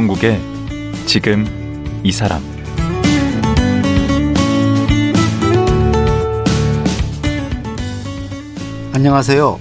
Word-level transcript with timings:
강원국의 0.00 0.40
지금 1.04 1.44
이 2.02 2.10
사람 2.10 2.42
안녕하세요. 8.94 9.58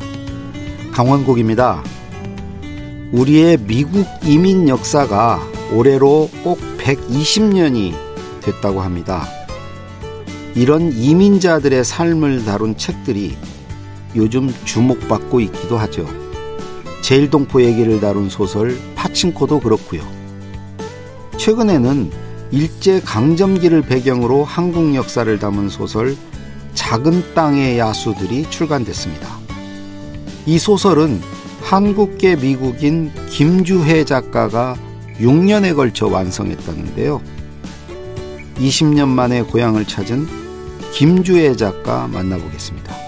강원국입니다. 0.93 1.83
우리의 3.11 3.57
미국 3.57 4.05
이민 4.23 4.69
역사가 4.69 5.41
올해로 5.73 6.29
꼭 6.41 6.59
120년이 6.77 7.93
됐다고 8.41 8.79
합니다. 8.79 9.27
이런 10.55 10.93
이민자들의 10.93 11.83
삶을 11.83 12.45
다룬 12.45 12.77
책들이 12.77 13.35
요즘 14.15 14.53
주목받고 14.63 15.41
있기도 15.41 15.77
하죠. 15.79 16.07
제일동포 17.01 17.61
얘기를 17.63 17.99
다룬 17.99 18.29
소설 18.29 18.77
파친코도 18.95 19.59
그렇고요. 19.59 20.18
최근에는 21.39 22.11
일제 22.51 22.99
강점기를 22.99 23.83
배경으로 23.83 24.43
한국 24.43 24.93
역사를 24.93 25.39
담은 25.39 25.69
소설 25.69 26.17
작은 26.73 27.33
땅의 27.33 27.79
야수들이 27.79 28.49
출간됐습니다. 28.49 29.39
이 30.45 30.59
소설은 30.59 31.21
한국계 31.61 32.35
미국인 32.35 33.11
김주혜 33.29 34.03
작가가 34.03 34.75
6년에 35.19 35.75
걸쳐 35.75 36.07
완성했다는데요. 36.07 37.21
20년 38.57 39.07
만에 39.07 39.41
고향을 39.43 39.85
찾은 39.85 40.27
김주혜 40.91 41.55
작가 41.55 42.07
만나보겠습니다. 42.07 42.98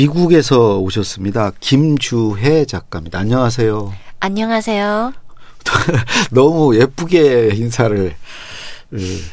미국에서 0.00 0.78
오셨습니다. 0.78 1.52
김주혜 1.60 2.64
작가입니다. 2.64 3.18
안녕하세요. 3.18 3.92
안녕하세요. 4.20 5.12
너무 6.32 6.74
예쁘게 6.74 7.50
인사를 7.54 8.14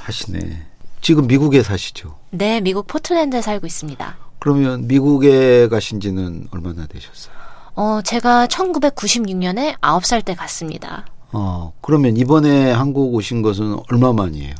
하시네. 0.02 0.66
지금 1.00 1.26
미국에 1.28 1.64
사시죠? 1.64 2.18
네, 2.32 2.60
미국 2.60 2.86
포틀랜드에 2.86 3.42
살고 3.42 3.66
있습니다. 3.66 4.18
그러면 4.40 4.88
미국에 4.88 5.70
가신 5.70 6.02
지는 6.02 6.48
얼마나 6.52 6.86
되셨어요? 6.86 7.34
어, 7.76 8.02
제가 8.04 8.48
1996년에 8.48 9.80
9살 9.80 10.26
때 10.26 10.36
갔습니다. 10.36 11.06
어, 11.32 11.72
그러면 11.80 12.18
이번에 12.18 12.72
한국 12.74 13.16
오신 13.16 13.42
것은 13.42 13.78
얼마 13.90 14.12
만이에요? 14.12 14.54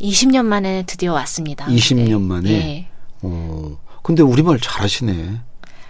20년 0.00 0.44
만에 0.44 0.84
드디어 0.86 1.14
왔습니다. 1.14 1.66
20년 1.66 2.20
네. 2.20 2.26
만에? 2.26 2.50
예. 2.50 2.88
어, 3.22 3.76
근데 4.02 4.22
우리말 4.22 4.58
잘하시네. 4.60 5.40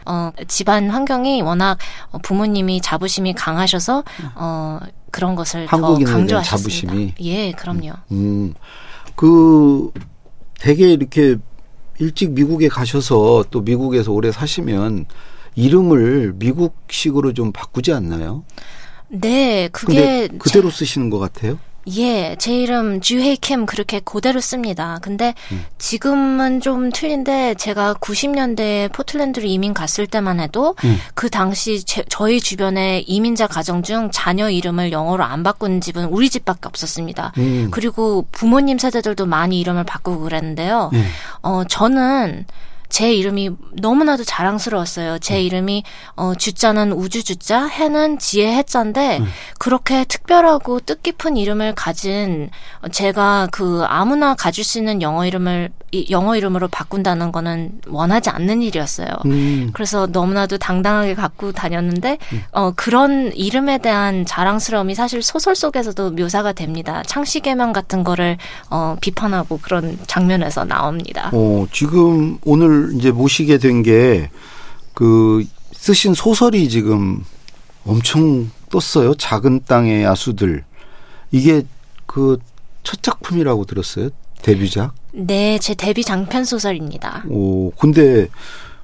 어, 0.07 0.33
집안 0.47 0.89
환경이 0.91 1.43
워낙 1.43 1.79
부모님이 2.23 2.81
자부심이 2.81 3.35
강하셔서 3.35 4.05
어, 4.37 4.79
그런 5.11 5.35
것을 5.35 5.67
더 5.67 5.99
강조하셨습니다. 5.99 6.43
자부심이? 6.43 7.15
예, 7.21 7.53
그럼요. 7.53 7.93
음, 8.13 8.55
그, 9.15 9.93
되게 10.59 10.93
이렇게 10.93 11.37
일찍 11.99 12.33
미국에 12.33 12.69
가셔서 12.69 13.45
또 13.51 13.61
미국에서 13.61 14.13
오래 14.13 14.33
사시면 14.33 15.07
이름을 15.55 16.35
미국식으로 16.37 17.33
좀 17.35 17.53
바꾸지 17.53 17.93
않나요? 17.93 18.45
네, 19.09 19.69
그게 19.73 20.29
그대로 20.39 20.71
쓰시는 20.71 21.11
것 21.11 21.19
같아요? 21.19 21.59
예, 21.97 22.37
제 22.39 22.55
이름 22.55 23.01
주헤이캠 23.01 23.67
그렇게 23.67 24.01
그대로 24.01 24.41
씁니다. 24.41 24.99
근데 25.01 25.35
음. 25.53 25.65
지금은 25.79 26.61
좀 26.61 26.91
틀린데 26.91 27.55
제가 27.55 27.95
90년대에 27.95 28.93
포틀랜드로 28.93 29.47
이민 29.47 29.73
갔을 29.73 30.07
때만 30.07 30.41
해도 30.41 30.75
음. 30.85 30.99
그 31.15 31.31
당시 31.31 31.85
제, 31.85 32.05
저희 32.09 32.41
주변에 32.41 33.01
이민자 33.07 33.47
가정 33.47 33.83
중 33.83 34.11
자녀 34.13 34.51
이름을 34.51 34.93
영어로 34.93 35.25
안 35.25 35.43
바꾼 35.43 35.81
집은 35.81 36.07
우리 36.07 36.29
집밖에 36.29 36.61
없었습니다. 36.69 37.33
음. 37.39 37.69
그리고 37.71 38.27
부모님 38.33 38.79
세대들도 38.79 39.27
많이 39.27 39.59
이름을 39.61 39.85
바꾸고 39.85 40.25
그랬는데요. 40.25 40.91
네. 40.93 41.05
어, 41.43 41.63
저는 41.69 42.45
제 42.89 43.13
이름이 43.13 43.51
너무나도 43.73 44.25
자랑스러웠어요. 44.25 45.15
음. 45.15 45.19
제 45.21 45.43
이름이 45.43 45.85
어 46.17 46.35
주자는 46.35 46.93
우주 46.93 47.23
주자, 47.23 47.67
해는 47.67 48.19
지혜 48.19 48.57
해자인데 48.57 49.19
음. 49.19 49.27
그렇게 49.59 50.05
특별하고 50.05 50.81
뜻깊은 50.81 51.37
이름을 51.37 51.75
가진 51.75 52.51
제가 52.91 53.49
그 53.53 53.85
아무나 53.87 54.35
가질 54.35 54.65
수 54.65 54.79
있는 54.79 55.03
영어 55.03 55.27
이름을 55.27 55.71
이- 55.91 56.07
영어 56.11 56.37
이름으로 56.37 56.69
바꾼다는 56.69 57.33
거는 57.33 57.81
원하지 57.89 58.29
않는 58.31 58.63
일이었어요. 58.63 59.09
음. 59.27 59.71
그래서 59.73 60.07
너무나도 60.07 60.59
당당하게 60.59 61.15
갖고 61.15 61.53
다녔는데 61.53 62.19
어 62.53 62.73
그런 62.77 63.33
이름에 63.35 63.79
대한 63.79 64.25
자랑스러움이 64.27 64.95
사실 64.95 65.23
소설 65.23 65.55
속에서도 65.55 66.11
묘사가 66.13 66.53
됩니다. 66.53 67.03
창씨개명 67.07 67.73
같은 67.73 68.05
거를 68.05 68.37
어 68.71 68.97
비판하고 69.01 69.59
그런 69.63 69.99
장면에서 70.07 70.65
나옵니다. 70.65 71.31
어, 71.33 71.67
지금 71.73 72.39
오늘 72.45 72.78
이제 72.97 73.11
모시게 73.11 73.59
된 73.59 73.83
게 73.83 74.31
그 74.95 75.45
쓰신 75.73 76.15
소설이 76.15 76.69
지금 76.69 77.23
엄청 77.87 78.51
떴어요. 78.69 79.15
작은 79.15 79.61
땅의 79.67 80.03
야수들. 80.03 80.65
이게 81.31 81.63
그 82.07 82.39
첫 82.85 83.03
작품이라고 83.03 83.65
들었어요. 83.67 84.09
데뷔작. 84.43 84.95
네, 85.13 85.59
제 85.59 85.75
데뷔 85.75 86.03
장편 86.03 86.45
소설입니다. 86.45 87.25
오, 87.29 87.71
근데 87.73 88.29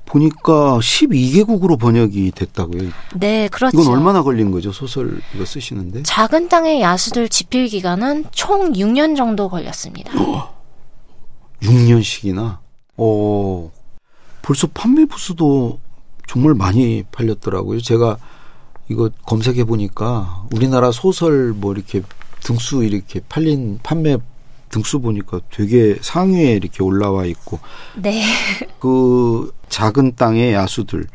보니까 0.05 0.79
12개국으로 0.79 1.79
번역이 1.79 2.33
됐다고요. 2.33 2.91
네, 3.15 3.49
그렇죠. 3.49 3.81
이건 3.81 3.91
얼마나 3.95 4.23
걸린 4.23 4.51
거죠? 4.51 4.73
소설 4.73 5.21
이거 5.35 5.45
쓰시는데? 5.47 6.03
작은 6.03 6.49
땅의 6.51 6.83
야수들 6.83 7.29
집필 7.31 7.67
기간은 7.69 8.27
총 8.33 8.73
6년 8.75 9.17
정도 9.17 9.49
걸렸습니다. 9.49 10.13
6년씩이나. 11.63 12.59
어, 12.99 13.71
벌써 14.45 14.67
판매 14.75 15.07
부수도 15.07 15.81
정말 16.27 16.53
많이 16.53 17.03
팔렸더라고요. 17.11 17.81
제가 17.81 18.19
이거 18.91 19.09
검색해 19.25 19.65
보니까 19.65 20.45
우리나라 20.53 20.93
소설 20.93 21.55
뭐 21.55 21.73
이렇게 21.73 22.03
등수 22.41 22.85
이렇게 22.85 23.21
팔린 23.27 23.81
판매 23.83 24.19
등수 24.69 25.01
보니까 25.01 25.41
되게 25.51 25.97
상위에 25.99 26.53
이렇게 26.53 26.83
올라와 26.83 27.25
있고 27.25 27.59
네. 27.97 28.23
그 28.81 29.51
작은 29.71 30.17
땅의 30.17 30.53
야수들 30.53 31.07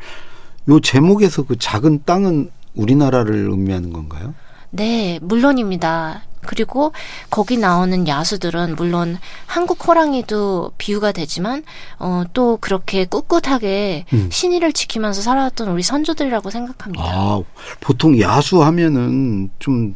요 0.68 0.80
제목에서 0.80 1.44
그 1.44 1.56
작은 1.56 2.02
땅은 2.04 2.50
우리나라를 2.74 3.48
의미하는 3.48 3.92
건가요? 3.92 4.34
네, 4.70 5.20
물론입니다. 5.22 6.22
그리고 6.46 6.92
거기 7.28 7.56
나오는 7.56 8.06
야수들은 8.08 8.76
물론 8.76 9.18
한국 9.46 9.86
호랑이도 9.86 10.72
비유가 10.78 11.12
되지만 11.12 11.62
어, 11.98 12.24
또 12.32 12.58
그렇게 12.60 13.04
꿋꿋하게 13.04 14.06
음. 14.12 14.28
신의를 14.30 14.72
지키면서 14.72 15.22
살아왔던 15.22 15.68
우리 15.68 15.82
선조들이라고 15.82 16.50
생각합니다. 16.50 17.04
아, 17.04 17.40
보통 17.80 18.18
야수 18.20 18.62
하면은 18.62 19.50
좀 19.58 19.94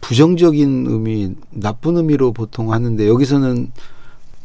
부정적인 0.00 0.86
의미, 0.88 1.34
나쁜 1.50 1.96
의미로 1.96 2.32
보통 2.32 2.72
하는데 2.72 3.06
여기서는 3.08 3.72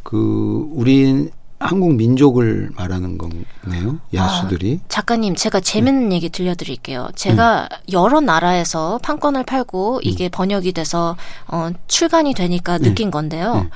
그 0.04 0.68
우리 0.72 1.30
한국 1.60 1.94
민족을 1.96 2.70
말하는 2.76 3.18
거네요. 3.18 4.00
야수들이. 4.14 4.80
작가님, 4.88 5.36
제가 5.36 5.60
재밌는 5.60 6.14
얘기 6.14 6.30
들려드릴게요. 6.30 7.10
제가 7.16 7.68
여러 7.92 8.22
나라에서 8.22 8.98
판권을 9.04 9.44
팔고 9.44 10.00
이게 10.04 10.30
번역이 10.30 10.72
돼서 10.72 11.18
어, 11.48 11.70
출간이 11.88 12.34
되니까 12.34 12.78
느낀 12.78 13.12
건데요. 13.12 13.56
네. 13.56 13.70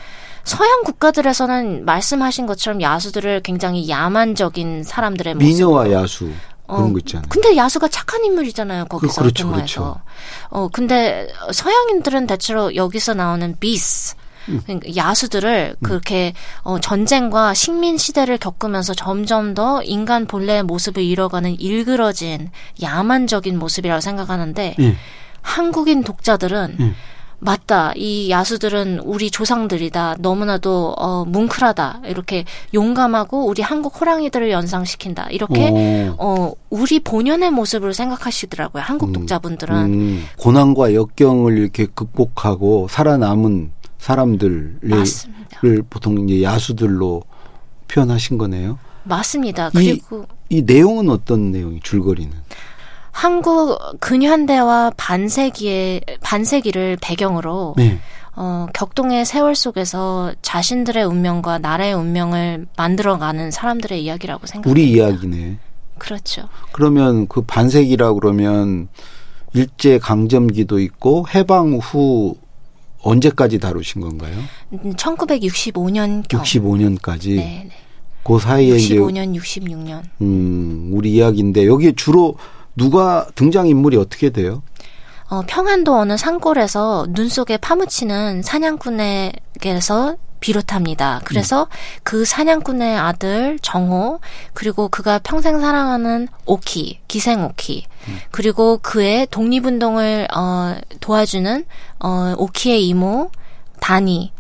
서양 0.46 0.84
국가들에서는 0.84 1.86
말씀하신 1.86 2.46
것처럼 2.46 2.82
야수들을 2.82 3.42
굉장히 3.42 3.90
야만적인 3.90 4.84
사람들의 4.84 5.36
모습. 5.36 5.46
미녀와 5.48 5.92
야수 5.92 6.30
그런 6.68 6.90
어, 6.90 6.94
거 6.94 7.00
있잖아요. 7.00 7.26
근데 7.30 7.56
야수가 7.56 7.90
착한 7.90 8.24
인물이잖아요. 8.26 8.86
거기서 8.86 9.22
그렇죠, 9.22 9.44
동화에서. 9.44 9.82
그렇죠. 9.82 10.02
어 10.50 10.68
근데 10.70 11.28
서양인들은 11.52 12.28
대체로 12.28 12.76
여기서 12.76 13.14
나오는 13.14 13.56
비스 13.60 14.16
음. 14.16 14.23
그러니까 14.46 14.96
야수들을 14.96 15.78
그렇게 15.82 16.34
어, 16.62 16.80
전쟁과 16.80 17.54
식민 17.54 17.98
시대를 17.98 18.38
겪으면서 18.38 18.94
점점 18.94 19.54
더 19.54 19.82
인간 19.84 20.26
본래의 20.26 20.64
모습을 20.64 21.04
잃어가는 21.04 21.60
일그러진 21.60 22.50
야만적인 22.82 23.58
모습이라고 23.58 24.02
생각하는데 24.02 24.76
예. 24.80 24.96
한국인 25.42 26.04
독자들은 26.04 26.78
음. 26.80 26.96
맞다. 27.44 27.92
이 27.96 28.30
야수들은 28.30 29.00
우리 29.00 29.30
조상들이다. 29.30 30.16
너무나도 30.20 30.96
어, 30.98 31.26
뭉클하다. 31.26 32.04
이렇게 32.06 32.46
용감하고 32.74 33.46
우리 33.48 33.62
한국 33.62 34.00
호랑이들을 34.00 34.50
연상시킨다. 34.50 35.28
이렇게 35.30 35.70
오. 35.70 36.16
어, 36.18 36.54
우리 36.70 37.02
본연의 37.02 37.52
모습을 37.52 37.94
생각하시더라고요. 37.94 38.82
한국 38.82 39.12
독자분들은. 39.12 39.76
음, 39.76 40.26
고난과 40.40 40.94
역경을 40.94 41.58
이렇게 41.58 41.86
극복하고 41.86 42.88
살아남은 42.90 43.73
사람들을 44.08 44.80
맞습니다. 44.82 45.60
보통 45.90 46.28
이제 46.28 46.44
야수들로 46.44 47.24
표현하신 47.88 48.38
거네요. 48.38 48.78
맞습니다. 49.04 49.68
이- 49.70 49.72
그리고 49.74 50.26
이 50.50 50.62
내용은 50.62 51.10
어떤 51.10 51.52
내용이 51.52 51.80
줄거리는? 51.82 52.32
한국 53.12 53.80
근현대와 54.02 54.92
반세기의 54.98 56.02
반세기를 56.22 56.98
배경으로 57.02 57.76
네. 57.78 58.00
어, 58.36 58.68
격동의 58.74 59.26
세월 59.26 59.56
속에서 59.56 60.34
자신들의 60.42 61.02
운명과 61.06 61.60
나라의 61.60 61.94
운명을 61.94 62.66
만들어가는 62.76 63.52
사람들의 63.52 64.04
이야기라고 64.04 64.48
생각합니다. 64.48 64.70
우리 64.70 64.92
이야기네. 64.92 65.60
그렇죠. 65.98 66.50
그러면 66.74 67.28
그 67.28 67.42
반세기라 67.44 68.14
그러면 68.14 68.90
일제 69.54 69.98
강점기도 70.00 70.80
있고 70.80 71.26
해방 71.34 71.80
후 71.82 72.36
언제까지 73.04 73.60
다루신 73.60 74.02
건가요? 74.02 74.36
1965년 74.72 76.28
경. 76.28 76.42
65년까지. 76.42 77.36
네, 77.36 77.68
네. 77.68 77.72
그 78.24 78.40
사이에 78.40 78.78
이제 78.78 78.96
65년, 78.96 79.36
66년. 79.36 80.02
음, 80.22 80.90
우리 80.94 81.14
이야기인데 81.14 81.68
여기에 81.68 81.94
주로 81.96 82.36
누가 82.76 83.28
등장 83.36 83.68
인물이 83.68 83.98
어떻게 83.98 84.30
돼요? 84.30 84.64
어, 85.30 85.42
평안도 85.46 85.96
어느 85.96 86.16
산골에서 86.18 87.08
눈 87.10 87.28
속에 87.28 87.58
파묻히는 87.58 88.42
사냥꾼에게서 88.44 90.16
비롯합니다. 90.44 91.22
그래서 91.24 91.68
그 92.04 92.26
사냥꾼의 92.26 92.98
아들 92.98 93.58
정호 93.62 94.20
그리고 94.54 94.90
그가 94.90 95.18
평생 95.24 95.62
사랑하는 95.62 96.28
오키 96.46 97.00
기생 97.08 97.46
오키 97.46 97.86
그리고 98.30 98.78
그의 98.82 99.26
독립운동을 99.28 100.28
어, 100.36 100.76
도와주는 101.00 101.66
어, 102.00 102.34
오키의 102.38 102.86
이모 102.90 103.32
다니 103.80 104.34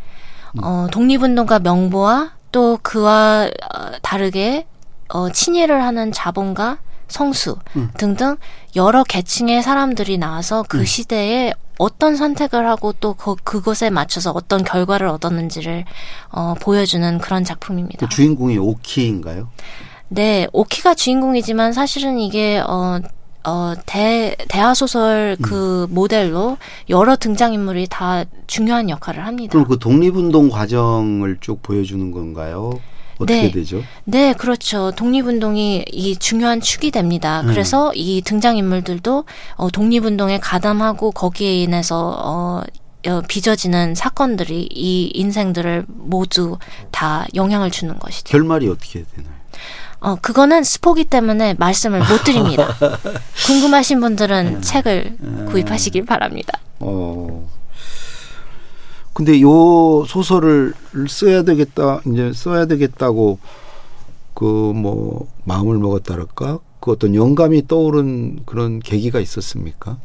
어, 0.61 0.87
독립운동가 0.91 1.59
명보와 1.59 2.33
또 2.51 2.77
그와 2.81 3.45
어, 3.45 3.91
다르게 4.01 4.67
어, 5.07 5.29
친일을 5.29 5.81
하는 5.81 6.11
자본가 6.11 6.79
성수 7.07 7.59
등등 7.97 8.35
여러 8.75 9.03
계층의 9.03 9.63
사람들이 9.63 10.17
나와서 10.17 10.65
그 10.67 10.83
시대에 10.83 11.53
어떤 11.77 12.15
선택을 12.15 12.67
하고 12.67 12.93
또 12.99 13.13
그, 13.13 13.35
그것에 13.43 13.89
맞춰서 13.89 14.31
어떤 14.31 14.63
결과를 14.63 15.07
얻었는지를 15.07 15.85
어, 16.29 16.53
보여주는 16.59 17.17
그런 17.17 17.43
작품입니다. 17.43 18.05
그 18.05 18.09
주인공이 18.13 18.57
오키인가요? 18.57 19.49
네, 20.09 20.47
오키가 20.53 20.95
주인공이지만 20.95 21.73
사실은 21.73 22.19
이게 22.19 22.59
어, 22.59 22.99
어, 23.45 23.73
대, 23.85 24.35
대하소설 24.47 25.37
그 25.41 25.87
모델로 25.89 26.57
여러 26.89 27.15
등장인물이 27.15 27.87
다 27.89 28.23
중요한 28.47 28.89
역할을 28.89 29.25
합니다. 29.25 29.51
그럼 29.51 29.67
그 29.67 29.79
독립운동 29.79 30.49
과정을 30.49 31.37
쭉 31.41 31.61
보여주는 31.61 32.11
건가요? 32.11 32.79
어떻게 33.17 33.41
네. 33.43 33.51
되죠? 33.51 33.83
네, 34.05 34.33
그렇죠. 34.33 34.91
독립운동이 34.95 35.85
이 35.91 36.15
중요한 36.17 36.61
축이 36.61 36.91
됩니다. 36.91 37.43
그래서 37.45 37.91
이 37.93 38.21
등장인물들도 38.21 39.25
어, 39.55 39.69
독립운동에 39.69 40.39
가담하고 40.39 41.11
거기에 41.11 41.63
인해서 41.63 42.15
어, 42.17 42.63
어, 43.07 43.21
빚어지는 43.27 43.95
사건들이 43.95 44.69
이 44.71 45.11
인생들을 45.13 45.85
모두 45.87 46.57
다 46.91 47.25
영향을 47.35 47.71
주는 47.71 47.97
것이죠. 47.99 48.31
결말이 48.31 48.69
어떻게 48.69 49.03
되나요? 49.03 49.33
어, 49.99 50.15
그거는 50.15 50.63
스포기 50.63 51.05
때문에 51.05 51.55
말씀을 51.57 51.99
못 51.99 52.23
드립니다. 52.25 52.67
궁금하신 53.47 54.01
분들은 54.01 54.61
책을 54.61 55.17
구입하시길 55.49 56.05
바랍니다. 56.05 56.59
어. 56.79 57.47
근데 59.13 59.39
요 59.41 60.03
소설을 60.07 60.73
써야 61.07 61.43
되겠다, 61.43 62.01
이제 62.07 62.31
써야 62.33 62.65
되겠다고 62.65 63.39
그 64.33 64.43
뭐 64.45 65.27
마음을 65.45 65.77
먹었다랄까? 65.77 66.59
그 66.79 66.91
어떤 66.91 67.15
영감이 67.15 67.67
떠오른 67.67 68.39
그런 68.45 68.79
계기가 68.79 69.19
있었습니까? 69.19 69.97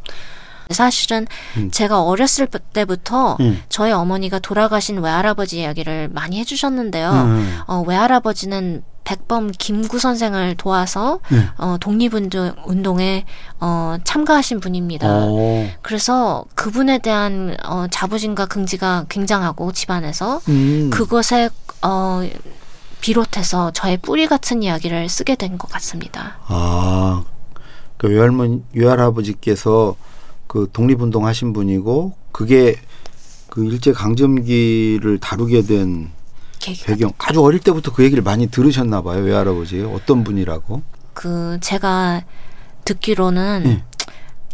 사실은 0.71 1.27
제가 1.71 2.03
어렸을 2.03 2.47
때부터 2.47 3.39
음. 3.41 3.59
저희 3.71 3.91
어머니가 3.91 4.39
돌아가신 4.39 4.99
외할아버지 4.99 5.61
이야기를 5.61 6.11
많이 6.13 6.39
해주셨는데요. 6.39 7.11
음. 7.11 7.59
어, 7.67 7.83
외할아버지는 7.87 8.83
백범 9.09 9.53
김구 9.57 9.99
선생을 9.99 10.57
도와서 10.57 11.21
네. 11.31 11.47
어, 11.57 11.79
독립운동 11.81 12.53
운동에 12.67 13.25
어, 13.59 13.97
참가하신 14.05 14.61
분입니다. 14.61 15.07
어. 15.09 15.67
그래서 15.81 16.45
그분에 16.55 16.99
대한 16.99 17.57
어, 17.65 17.87
자부심과 17.91 18.45
긍지가 18.47 19.07
굉장하고 19.09 19.73
집안에서 19.73 20.43
음. 20.51 20.91
그것에 20.93 21.49
어, 21.81 22.21
비롯해서 23.01 23.71
저의 23.71 23.97
뿌리 23.97 24.27
같은 24.27 24.63
이야기를 24.63 25.09
쓰게 25.09 25.37
된 25.37 25.57
것 25.57 25.71
같습니다. 25.71 26.37
아, 26.47 27.25
그 27.97 28.09
외할머니, 28.09 28.63
외할아버지께서 28.75 29.97
그 30.47 30.69
독립운동 30.71 31.27
하신 31.27 31.55
분이고, 31.55 32.13
그게 32.31 32.77
그 33.49 33.65
일제 33.65 33.93
강점기를 33.93 35.19
다루게 35.21 35.63
된 35.63 36.11
배경. 36.85 37.13
아주 37.19 37.43
어릴 37.43 37.61
때부터 37.61 37.93
그 37.93 38.05
얘기를 38.05 38.23
많이 38.23 38.47
들으셨나 38.49 39.03
봐요, 39.03 39.23
외할아버지. 39.23 39.83
어떤 39.83 40.25
분이라고? 40.25 40.83
그 41.15 41.59
제가 41.61 42.23
듣기로는 42.85 43.63
예. 43.67 43.85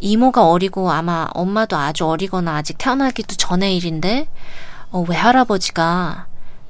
이모가 0.00 0.48
어리고 0.48 0.90
아마 0.90 1.28
엄마도 1.34 1.76
아주 1.76 2.06
어리거나 2.06 2.56
아직 2.56 2.76
태어나기도 2.78 3.36
전의 3.36 3.76
일인데 3.76 4.28
어, 4.90 5.04
외할아버지가 5.08 6.26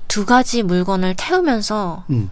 두 0.08 0.26
가지 0.26 0.62
물건을 0.62 1.14
태우면서 1.16 2.04
음. 2.10 2.30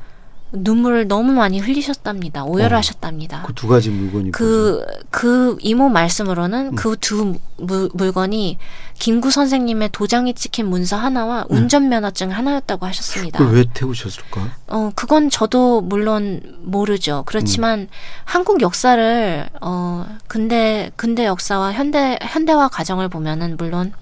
눈물을 0.53 1.09
너무 1.09 1.33
많이 1.33 1.59
흘리셨답니다. 1.59 2.45
오열하셨답니다. 2.45 3.43
그두 3.43 3.67
가지 3.67 3.91
물건이 3.91 4.25
뭐죠? 4.25 4.33
그, 4.33 4.85
그 5.11 5.57
이모 5.61 5.89
말씀으로는 5.89 6.75
그두 6.75 7.35
물건이 7.57 8.59
김구 8.99 9.31
선생님의 9.31 9.91
도장이 9.93 10.35
찍힌 10.35 10.67
문서 10.67 10.97
하나와 10.97 11.47
운전면허증 11.49 12.31
하나였다고 12.31 12.87
하셨습니다. 12.87 13.39
그걸 13.39 13.55
왜 13.55 13.65
태우셨을까? 13.73 14.51
어, 14.69 14.91
그건 14.95 15.31
저도 15.31 15.81
물론 15.81 16.41
모르죠. 16.61 17.23
그렇지만 17.27 17.89
한국 18.25 18.61
역사를, 18.61 19.49
어, 19.61 20.07
근대, 20.29 20.91
근대 20.97 21.25
역사와 21.25 21.73
현대, 21.73 22.19
현대화 22.23 22.69
과정을 22.69 23.09
보면은 23.09 23.57
물론 23.57 23.93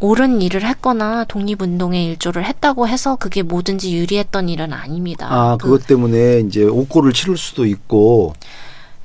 옳은 0.00 0.42
일을 0.42 0.64
했거나 0.66 1.24
독립운동에 1.24 2.04
일조를 2.04 2.44
했다고 2.44 2.86
해서 2.88 3.16
그게 3.16 3.42
뭐든지 3.42 3.94
유리했던 3.96 4.48
일은 4.48 4.72
아닙니다. 4.72 5.26
아, 5.30 5.56
그 5.56 5.64
그것 5.68 5.86
때문에 5.86 6.40
이제 6.40 6.64
옥고를 6.64 7.12
치를 7.12 7.36
수도 7.38 7.64
있고, 7.64 8.34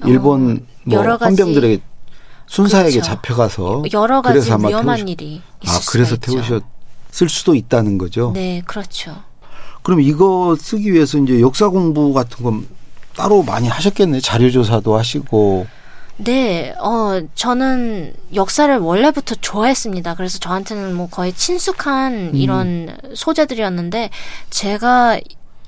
일본 0.06 0.66
뭐 0.84 1.00
여러 1.00 1.18
가지- 1.18 1.42
헌병들에게 1.42 1.82
순사에게 2.48 2.92
그렇죠. 3.00 3.06
잡혀가서 3.08 3.84
여러 3.94 4.22
가지 4.22 4.34
그래서 4.40 4.56
아마 4.56 4.68
위험한 4.68 4.98
태우셨- 5.00 5.10
일이 5.10 5.42
아, 5.68 5.80
그래서. 5.88 6.18
태우셨을 6.18 7.30
수도 7.30 7.56
있다는 7.56 7.98
거죠. 7.98 8.32
네, 8.34 8.62
그렇죠. 8.66 9.16
그럼 9.84 10.02
이거 10.02 10.58
쓰기 10.60 10.92
위해서 10.92 11.18
이제 11.18 11.40
역사 11.40 11.70
공부 11.70 12.12
같은 12.14 12.44
건 12.44 12.68
따로 13.16 13.42
많이 13.44 13.68
하셨겠네. 13.70 14.20
자료 14.20 14.52
조사도 14.52 14.98
하시고. 14.98 15.66
네, 16.18 16.74
어, 16.80 17.22
저는 17.34 18.14
역사를 18.36 18.78
원래부터 18.78 19.36
좋아했습니다. 19.42 20.16
그래서 20.16 20.38
저한테는 20.40 20.94
뭐 20.94 21.08
거의 21.10 21.34
친숙한 21.34 22.36
이런 22.36 22.96
소재들이었는데, 23.16 24.10
제가 24.50 25.20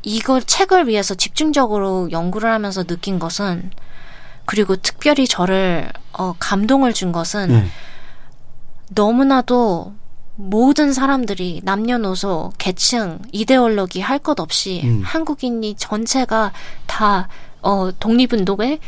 이걸 0.04 0.44
책을 0.44 0.88
위해서 0.88 1.16
집중적으로 1.16 2.12
연구를 2.12 2.52
하면서 2.52 2.84
느낀 2.84 3.18
것은, 3.18 3.72
그리고 4.46 4.76
특별히 4.76 5.28
저를, 5.28 5.90
어, 6.12 6.36
감동을 6.38 6.94
준 6.94 7.12
것은, 7.12 7.48
네. 7.48 7.66
너무나도 8.90 9.94
모든 10.36 10.94
사람들이 10.94 11.62
남녀노소, 11.64 12.52
계층, 12.58 13.20
이데올로기 13.32 14.02
할 14.02 14.20
것 14.20 14.40
없이 14.40 14.82
음. 14.84 15.02
한국인이 15.04 15.76
전체가 15.76 16.52
다 16.86 17.28
어, 17.62 17.92
독립운동에 18.00 18.80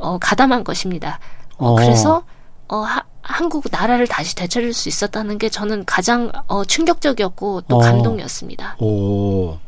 어, 0.00 0.18
가담한 0.18 0.64
것입니다. 0.64 1.18
어, 1.56 1.72
어. 1.72 1.74
그래서 1.76 2.22
어, 2.68 2.78
하- 2.78 3.04
한국 3.22 3.64
나라를 3.70 4.06
다시 4.06 4.34
되찾을 4.34 4.72
수 4.72 4.88
있었다는 4.88 5.38
게 5.38 5.48
저는 5.48 5.84
가장 5.84 6.32
어, 6.46 6.64
충격적이었고 6.64 7.62
또 7.68 7.76
어. 7.76 7.78
감동이었습니다. 7.80 8.76
오, 8.80 9.58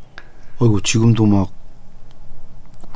어이구, 0.59 0.81
지금도 0.83 1.25
막 1.25 1.49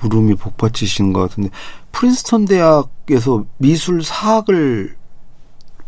울음이 0.04 0.36
복받치신 0.36 1.12
것 1.14 1.22
같은데, 1.22 1.50
프린스턴 1.92 2.46
대학에서 2.46 3.46
미술 3.58 4.04
사학을 4.04 4.96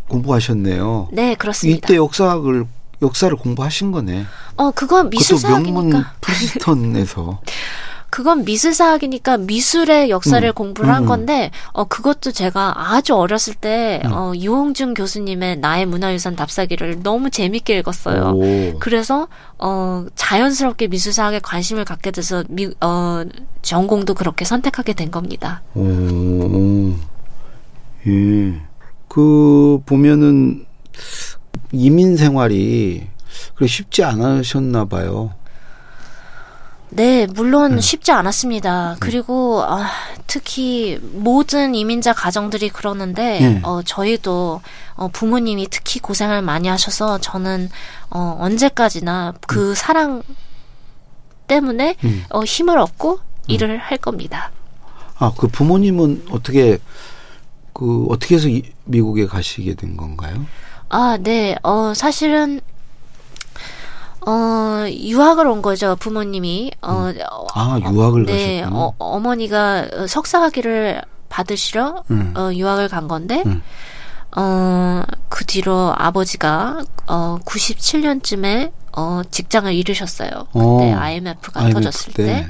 공부하셨네요. 0.08 1.10
네, 1.12 1.36
그렇습니다. 1.36 1.78
이때 1.78 1.96
역사학을, 1.96 2.66
역사를 3.04 3.36
공부하신 3.36 3.92
거네. 3.92 4.26
어, 4.58 4.72
그건 4.72 5.10
그것도 5.10 5.10
명문 5.10 5.10
미술 5.12 5.38
사학이니까. 5.38 6.14
프린스턴에서. 6.22 7.40
그건 8.10 8.44
미술사학이니까 8.44 9.38
미술의 9.38 10.10
역사를 10.10 10.48
음. 10.48 10.54
공부를 10.54 10.92
한 10.94 11.04
음. 11.04 11.08
건데, 11.08 11.52
어, 11.72 11.84
그것도 11.86 12.32
제가 12.32 12.94
아주 12.94 13.16
어렸을 13.16 13.54
때, 13.54 14.02
음. 14.06 14.12
어, 14.14 14.34
유홍준 14.36 14.94
교수님의 14.94 15.58
나의 15.60 15.86
문화유산 15.86 16.36
답사기를 16.36 17.04
너무 17.04 17.30
재밌게 17.30 17.78
읽었어요. 17.80 18.34
오. 18.36 18.80
그래서, 18.80 19.28
어, 19.58 20.06
자연스럽게 20.16 20.88
미술사학에 20.88 21.40
관심을 21.40 21.86
갖게 21.86 22.12
돼서, 22.12 22.44
미, 22.50 22.70
어, 22.82 23.24
전공도 23.62 24.16
그렇게 24.16 24.46
선택하게 24.46 24.94
된 24.94 25.12
겁니다. 25.12 25.62
오. 25.76 26.94
예. 28.08 28.62
그 29.08 29.82
보면은 29.86 30.66
이민 31.72 32.16
생활이 32.16 33.08
그래 33.56 33.68
쉽지 33.68 34.04
않으셨나 34.04 34.86
봐요. 34.86 35.34
네, 36.92 37.28
물론 37.28 37.74
음. 37.74 37.80
쉽지 37.82 38.12
않았습니다. 38.12 38.98
그리고 39.00 39.64
아, 39.64 39.88
특히 40.26 41.00
모든 41.14 41.76
이민자 41.76 42.14
가정들이 42.14 42.70
그러는데 42.70 43.40
네. 43.40 43.60
어, 43.64 43.82
저희도 43.84 44.62
어, 44.96 45.08
부모님이 45.10 45.68
특히 45.70 46.00
고생을 46.00 46.42
많이 46.42 46.68
하셔서 46.68 47.20
저는 47.20 47.70
어, 48.10 48.38
언제까지나 48.40 49.36
그 49.48 49.76
사랑 49.76 50.24
때문에 51.48 51.96
음. 52.04 52.26
어, 52.32 52.44
힘을 52.44 52.78
얻고 52.80 53.20
일을 53.48 53.78
할 53.78 53.98
겁니다. 53.98 54.52
아, 55.20 55.32
그 55.38 55.48
부모님은 55.48 56.26
어떻게 56.32 56.80
그 57.74 58.06
어떻게 58.10 58.36
해서 58.36 58.48
이- 58.48 58.64
미국에 58.86 59.28
가시게 59.28 59.76
된 59.76 59.96
건가요? 59.96 60.46
아, 60.90 61.18
네. 61.22 61.56
어, 61.62 61.94
사실은 61.96 62.62
어, 64.26 64.86
유학을 64.90 65.48
온 65.48 65.62
거죠, 65.62 65.96
부모님이. 65.96 66.72
어, 66.82 67.12
어, 67.32 67.48
아, 67.54 67.80
유학을 67.80 68.26
네, 68.26 68.62
가셨구나. 68.62 68.82
어, 68.82 68.94
어머니가 68.98 69.88
어, 69.94 70.08
석사 70.08 70.42
학위를 70.42 71.02
받으시러 71.30 72.04
음. 72.12 72.34
어, 72.36 72.52
유학을 72.54 72.90
간 72.90 73.08
건데, 73.08 73.44
음. 73.46 73.62
어, 74.36 75.04
그 75.30 75.46
뒤로 75.46 75.94
아버지가 75.98 76.82
어, 77.08 77.38
97년쯤에 77.46 78.72
어, 78.96 79.22
직장을 79.30 79.74
잃으셨어요. 79.74 80.30
그때 80.52 80.94
어, 80.94 80.98
IMF가 80.98 81.62
IMF 81.62 81.74
터졌을 81.74 82.14
때. 82.14 82.26
때. 82.26 82.48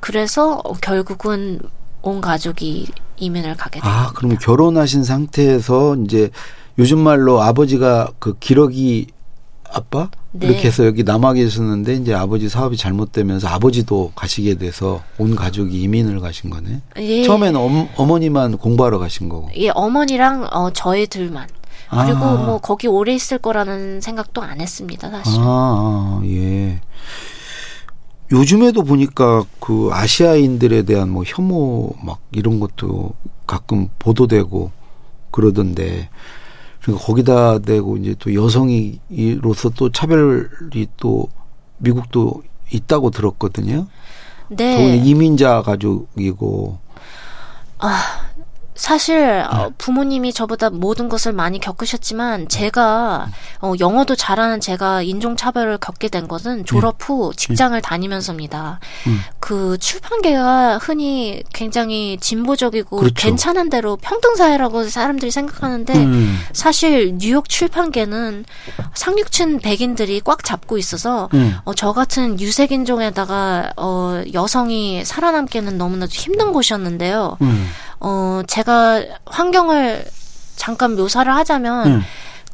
그래서 0.00 0.60
어, 0.64 0.72
결국은 0.74 1.60
온 2.02 2.20
가족이 2.20 2.88
이민을 3.18 3.56
가게 3.56 3.80
된 3.80 3.90
아. 3.90 4.10
그러면 4.14 4.38
결혼하신 4.38 5.04
상태에서 5.04 5.96
이제 5.96 6.30
요즘 6.78 6.98
말로 6.98 7.42
아버지가 7.42 8.12
그 8.18 8.38
기러기 8.38 9.08
아빠 9.72 10.10
네. 10.32 10.48
이렇게 10.48 10.68
해서 10.68 10.84
여기 10.84 11.02
남아 11.02 11.34
계셨는데 11.34 11.94
이제 11.94 12.14
아버지 12.14 12.48
사업이 12.48 12.76
잘못되면서 12.76 13.48
아버지도 13.48 14.12
가시게 14.14 14.54
돼서 14.56 15.02
온 15.18 15.34
가족이 15.34 15.80
이민을 15.82 16.20
가신 16.20 16.50
거네. 16.50 16.80
예, 16.98 17.22
처음에는 17.24 17.58
엄, 17.58 17.88
어머니만 17.96 18.58
공부하러 18.58 18.98
가신 18.98 19.28
거고. 19.28 19.50
예, 19.56 19.70
어머니랑 19.70 20.48
어, 20.52 20.70
저희 20.72 21.06
둘만. 21.06 21.48
그리고 21.90 22.24
아. 22.24 22.34
뭐 22.34 22.58
거기 22.58 22.86
오래 22.86 23.12
있을 23.12 23.38
거라는 23.38 24.00
생각도 24.00 24.42
안 24.42 24.60
했습니다, 24.60 25.10
사실. 25.10 25.40
아, 25.40 25.44
아, 25.44 26.22
예. 26.24 26.80
요즘에도 28.30 28.84
보니까 28.84 29.44
그 29.58 29.90
아시아인들에 29.92 30.82
대한 30.82 31.10
뭐 31.10 31.24
혐오 31.26 31.94
막 32.04 32.20
이런 32.30 32.60
것도 32.60 33.10
가끔 33.44 33.88
보도되고 33.98 34.70
그러던데 35.32 36.08
그러니까 36.82 37.04
거기다 37.06 37.58
대고 37.58 37.98
이제 37.98 38.14
또 38.18 38.34
여성이로서 38.34 39.70
또 39.70 39.90
차별이 39.90 40.86
또 40.96 41.28
미국도 41.78 42.42
있다고 42.72 43.10
들었거든요. 43.10 43.86
네. 44.48 44.96
이민자 44.96 45.62
가족이고 45.62 46.78
사실 48.74 49.44
어, 49.50 49.66
네. 49.66 49.74
부모님이 49.78 50.32
저보다 50.32 50.70
모든 50.70 51.08
것을 51.08 51.32
많이 51.32 51.58
겪으셨지만 51.58 52.48
제가 52.48 53.28
어, 53.60 53.72
영어도 53.80 54.14
잘하는 54.14 54.60
제가 54.60 55.02
인종 55.02 55.36
차별을 55.36 55.78
겪게 55.78 56.08
된 56.08 56.28
것은 56.28 56.64
졸업 56.64 56.96
후 57.00 57.32
직장을 57.36 57.78
다니면서입니다. 57.80 58.80
네. 59.04 59.10
음. 59.10 59.20
그 59.38 59.76
출판계가 59.78 60.78
흔히 60.78 61.42
굉장히 61.52 62.16
진보적이고 62.20 62.96
그렇죠. 62.96 63.14
괜찮은 63.14 63.70
대로 63.70 63.96
평등 63.96 64.36
사회라고 64.36 64.84
사람들이 64.84 65.30
생각하는데 65.30 65.92
음. 65.94 66.38
사실 66.52 67.18
뉴욕 67.18 67.48
출판계는 67.48 68.44
상류층 68.94 69.58
백인들이 69.58 70.20
꽉 70.24 70.44
잡고 70.44 70.78
있어서 70.78 71.28
음. 71.34 71.56
어, 71.64 71.74
저 71.74 71.92
같은 71.92 72.38
유색인종에다가 72.40 73.72
어, 73.76 74.22
여성이 74.32 75.04
살아남기는 75.04 75.76
너무나도 75.76 76.12
힘든 76.12 76.52
곳이었는데요. 76.52 77.36
음. 78.00 78.06
어, 78.06 78.42
제가 78.46 79.02
환경을 79.26 80.04
잠깐 80.56 80.96
묘사를 80.96 81.32
하자면 81.34 81.86
음. 81.86 82.02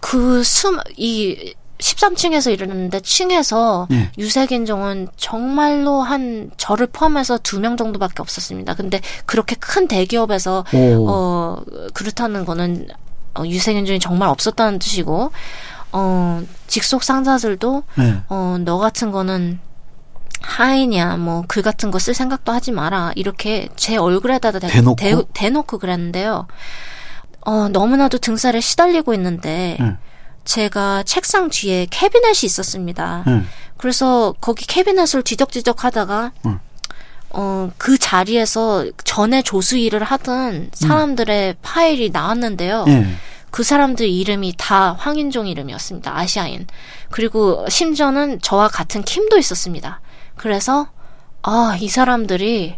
그 0.00 0.43
숨, 0.45 0.79
이 0.97 1.55
13층에서 1.79 2.50
이르는데 2.53 3.00
층에서 3.00 3.87
네. 3.91 4.11
유색인종은 4.17 5.09
정말로 5.17 6.00
한 6.03 6.50
저를 6.57 6.87
포함해서 6.87 7.38
두 7.38 7.59
명 7.59 7.76
정도밖에 7.76 8.23
없었습니다. 8.23 8.75
근데 8.75 9.00
그렇게 9.26 9.57
큰 9.57 9.87
대기업에서 9.88 10.65
오. 10.73 11.07
어, 11.09 11.57
그렇다는 11.93 12.45
거는 12.45 12.88
어, 13.35 13.45
유색인종이 13.45 14.00
정말 14.00 14.29
없었다는 14.31 14.79
뜻이고 14.79 15.33
어, 15.93 16.43
직속 16.67 17.03
상사들도 17.03 17.83
네. 17.97 18.23
어, 18.29 18.57
너 18.65 18.79
같은 18.79 19.11
거는 19.11 19.59
하이냐, 20.47 21.17
뭐, 21.17 21.45
글 21.49 21.62
같은 21.62 21.91
거 21.91 21.99
쓸 21.99 22.15
생각도 22.15 22.53
하지 22.53 22.71
마라. 22.73 23.12
이렇게 23.17 23.69
제 23.76 23.97
얼굴에다 23.97 24.53
대, 24.53 24.67
대놓고? 24.69 24.97
대, 24.97 25.15
대놓고 25.35 25.79
그랬는데요. 25.79 26.47
어, 27.41 27.69
너무나도 27.69 28.19
등살에 28.19 28.61
시달리고 28.61 29.12
있는데, 29.15 29.76
응. 29.81 29.97
제가 30.45 31.03
책상 31.03 31.49
뒤에 31.50 31.87
캐비넷이 31.91 32.47
있었습니다. 32.47 33.25
음. 33.26 33.49
그래서 33.76 34.35
거기 34.41 34.65
캐비넷을 34.67 35.23
뒤적뒤적 35.23 35.85
하다가, 35.85 36.33
응. 36.47 36.61
어, 37.31 37.71
그 37.76 37.99
자리에서 37.99 38.87
전에 39.05 39.43
조수 39.43 39.76
일을 39.76 40.05
하던 40.05 40.71
사람들의 40.73 41.57
파일이 41.62 42.11
나왔는데요. 42.11 42.85
예. 42.88 43.07
그 43.50 43.62
사람들 43.62 44.09
이름이 44.09 44.55
다 44.57 44.95
황인종 44.99 45.47
이름이었습니다. 45.49 46.17
아시아인. 46.17 46.67
그리고 47.11 47.65
심지어는 47.69 48.41
저와 48.43 48.69
같은 48.69 49.03
킴도 49.03 49.38
있었습니다. 49.38 50.00
그래서 50.37 50.88
아, 51.43 51.76
이 51.81 51.88
사람들이 51.88 52.76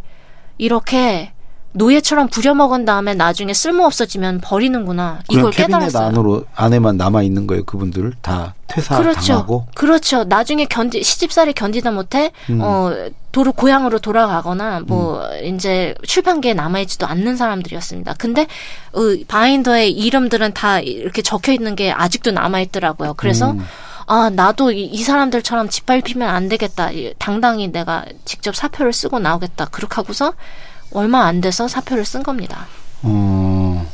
이렇게 0.59 1.33
노예처럼 1.73 2.29
부려먹은 2.29 2.85
다음에 2.87 3.15
나중에 3.15 3.53
쓸모 3.53 3.85
없어지면 3.85 4.41
버리는구나. 4.43 5.21
이걸 5.31 5.51
깨달았어요. 5.53 6.09
안으로 6.09 6.45
안에만 6.55 6.97
남아 6.97 7.23
있는 7.23 7.47
거예요. 7.47 7.65
그분들 7.65 8.15
다 8.23 8.55
퇴사 8.67 8.99
그렇죠. 8.99 9.21
당하고. 9.21 9.67
그렇죠. 9.75 10.25
나중에 10.25 10.65
견디 10.65 11.03
시집살이 11.03 11.53
견디다 11.53 11.93
못해 11.93 12.33
음. 12.51 12.61
어 12.63 12.91
도로 13.33 13.53
고향으로 13.53 13.99
돌아가거나 13.99 14.81
뭐 14.87 15.23
이제 15.45 15.95
출판계에 16.03 16.55
남아 16.55 16.81
있지도 16.81 17.07
않는 17.07 17.37
사람들이었습니다. 17.37 18.15
근데 18.19 18.47
어, 18.93 19.01
바인더의 19.29 19.93
이름들은 19.93 20.55
다 20.55 20.81
이렇게 20.81 21.23
적혀 21.23 21.53
있는 21.53 21.77
게 21.77 21.93
아직도 21.93 22.33
남아 22.33 22.61
있더라고요. 22.61 23.15
그래서 23.15 23.53
음. 23.53 23.65
아 24.11 24.31
나도 24.31 24.73
이, 24.73 24.85
이 24.87 25.03
사람들처럼 25.03 25.69
짓밟히면 25.69 26.29
안 26.29 26.49
되겠다. 26.49 26.91
이- 26.91 27.13
당당히 27.19 27.69
내가 27.71 28.05
직접 28.25 28.57
사표를 28.57 28.93
쓰고 28.93 29.19
나오겠다. 29.19 29.67
그렇게 29.67 29.95
하고서 29.97 30.33
얼마 30.93 31.27
안 31.27 31.43
돼서 31.43 31.69
사표를 31.69 32.07
쓴 32.07 32.23
겁니다. 32.23 32.67
어. 33.03 33.87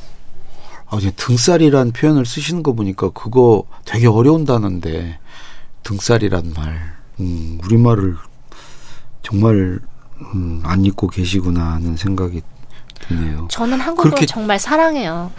아, 0.87 0.97
이제 0.99 1.11
등살이란 1.16 1.90
표현을 1.92 2.25
쓰시는 2.26 2.62
거 2.62 2.73
보니까 2.75 3.11
그거 3.11 3.64
되게 3.85 4.06
어려운 4.06 4.44
단어인데 4.44 5.18
등살이란 5.83 6.52
말. 6.56 6.94
음, 7.18 7.59
우리 7.64 7.76
말을 7.76 8.16
정말 9.23 9.80
음, 10.35 10.61
안 10.64 10.85
잊고 10.85 11.09
계시구나 11.09 11.73
하는 11.73 11.97
생각이 11.97 12.40
드네요. 13.09 13.49
저는 13.50 13.80
한국을 13.80 14.12
그렇게- 14.12 14.26
정말 14.26 14.61
사랑해요. 14.61 15.33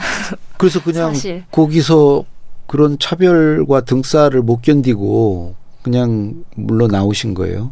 그래서 0.58 0.84
그냥 0.84 1.14
사실. 1.16 1.46
거기서 1.52 2.26
그런 2.68 2.98
차별과 3.00 3.82
등살을 3.82 4.42
못 4.42 4.62
견디고 4.62 5.56
그냥 5.84 6.44
물러 6.56 6.88
나오신 6.88 7.34
거예요. 7.34 7.72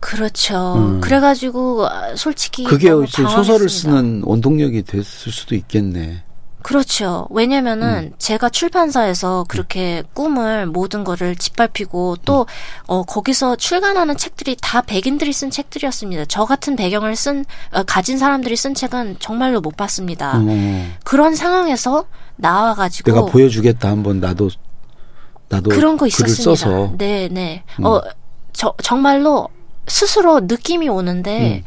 그렇죠. 0.00 0.74
음. 0.76 1.00
그래가지고 1.00 1.86
아, 1.86 2.14
솔직히 2.14 2.64
그게 2.64 2.88
소설을. 2.88 3.68
쓰는 3.68 4.22
원동력이 4.24 4.82
됐을 4.82 5.32
수도 5.32 5.54
있겠네. 5.54 6.22
그렇죠. 6.64 7.26
왜냐면은 7.28 8.10
음. 8.10 8.12
제가 8.16 8.48
출판사에서 8.48 9.44
그렇게 9.48 10.02
꿈을 10.14 10.64
모든 10.64 11.04
거를 11.04 11.36
짓밟히고 11.36 12.16
또 12.24 12.46
어, 12.86 13.02
거기서 13.02 13.56
출간하는 13.56 14.16
책들이 14.16 14.56
다 14.58 14.80
백인들이 14.80 15.30
쓴 15.34 15.50
책들이었습니다. 15.50 16.24
저 16.26 16.46
같은 16.46 16.74
배경을 16.74 17.16
쓴 17.16 17.44
어, 17.70 17.82
가진 17.82 18.16
사람들이 18.16 18.56
쓴 18.56 18.72
책은 18.72 19.16
정말로 19.18 19.60
못 19.60 19.76
봤습니다. 19.76 20.38
어, 20.38 20.90
그런 21.04 21.34
상황에서 21.34 22.06
나와 22.36 22.72
가지고 22.72 23.12
내가 23.12 23.26
보여주겠다 23.26 23.90
한번 23.90 24.20
나도 24.20 24.48
나도 25.50 25.68
그런 25.68 25.98
거 25.98 26.06
있었습니다. 26.06 26.42
써서 26.42 26.94
네, 26.96 27.28
네. 27.30 27.62
음. 27.78 27.84
어, 27.84 28.00
저, 28.54 28.72
정말로 28.82 29.50
스스로 29.86 30.40
느낌이 30.40 30.88
오는데 30.88 31.62
음. 31.62 31.64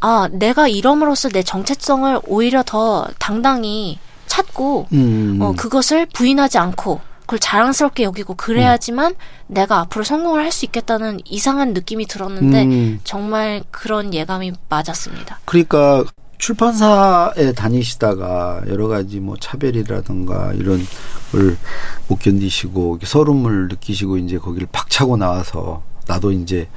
아 0.00 0.28
내가 0.30 0.68
이럼으로써 0.68 1.30
내 1.30 1.42
정체성을 1.42 2.20
오히려 2.26 2.62
더 2.62 3.08
당당히 3.18 3.98
찾고 4.34 4.88
음. 4.92 5.38
어, 5.40 5.52
그것을 5.56 6.06
부인하지 6.06 6.58
않고 6.58 7.00
그걸 7.20 7.38
자랑스럽게 7.38 8.02
여기고 8.02 8.34
그래야지만 8.34 9.14
내가 9.46 9.78
앞으로 9.80 10.04
성공을 10.04 10.42
할 10.42 10.50
수 10.50 10.64
있겠다는 10.66 11.20
이상한 11.24 11.72
느낌이 11.72 12.06
들었는데 12.06 12.64
음. 12.64 13.00
정말 13.04 13.62
그런 13.70 14.12
예감이 14.12 14.52
맞았습니다. 14.68 15.38
그러니까 15.44 16.04
출판사에 16.38 17.52
다니시다가 17.52 18.62
여러 18.68 18.88
가지 18.88 19.20
뭐 19.20 19.36
차별이라든가 19.40 20.52
이런 20.54 20.80
걸 21.32 21.56
못 22.08 22.18
견디시고 22.18 22.98
서름을 23.02 23.68
느끼시고 23.68 24.18
이제 24.18 24.36
거기를 24.38 24.68
팍 24.70 24.90
차고 24.90 25.16
나와서 25.16 25.82
나도 26.06 26.32
이제 26.32 26.68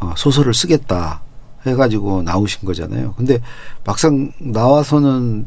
어, 0.00 0.12
소설을 0.16 0.52
쓰겠다 0.52 1.22
해가지고 1.64 2.22
나오신 2.22 2.66
거잖아요. 2.66 3.14
근데 3.16 3.40
막상 3.84 4.32
나와서는 4.40 5.46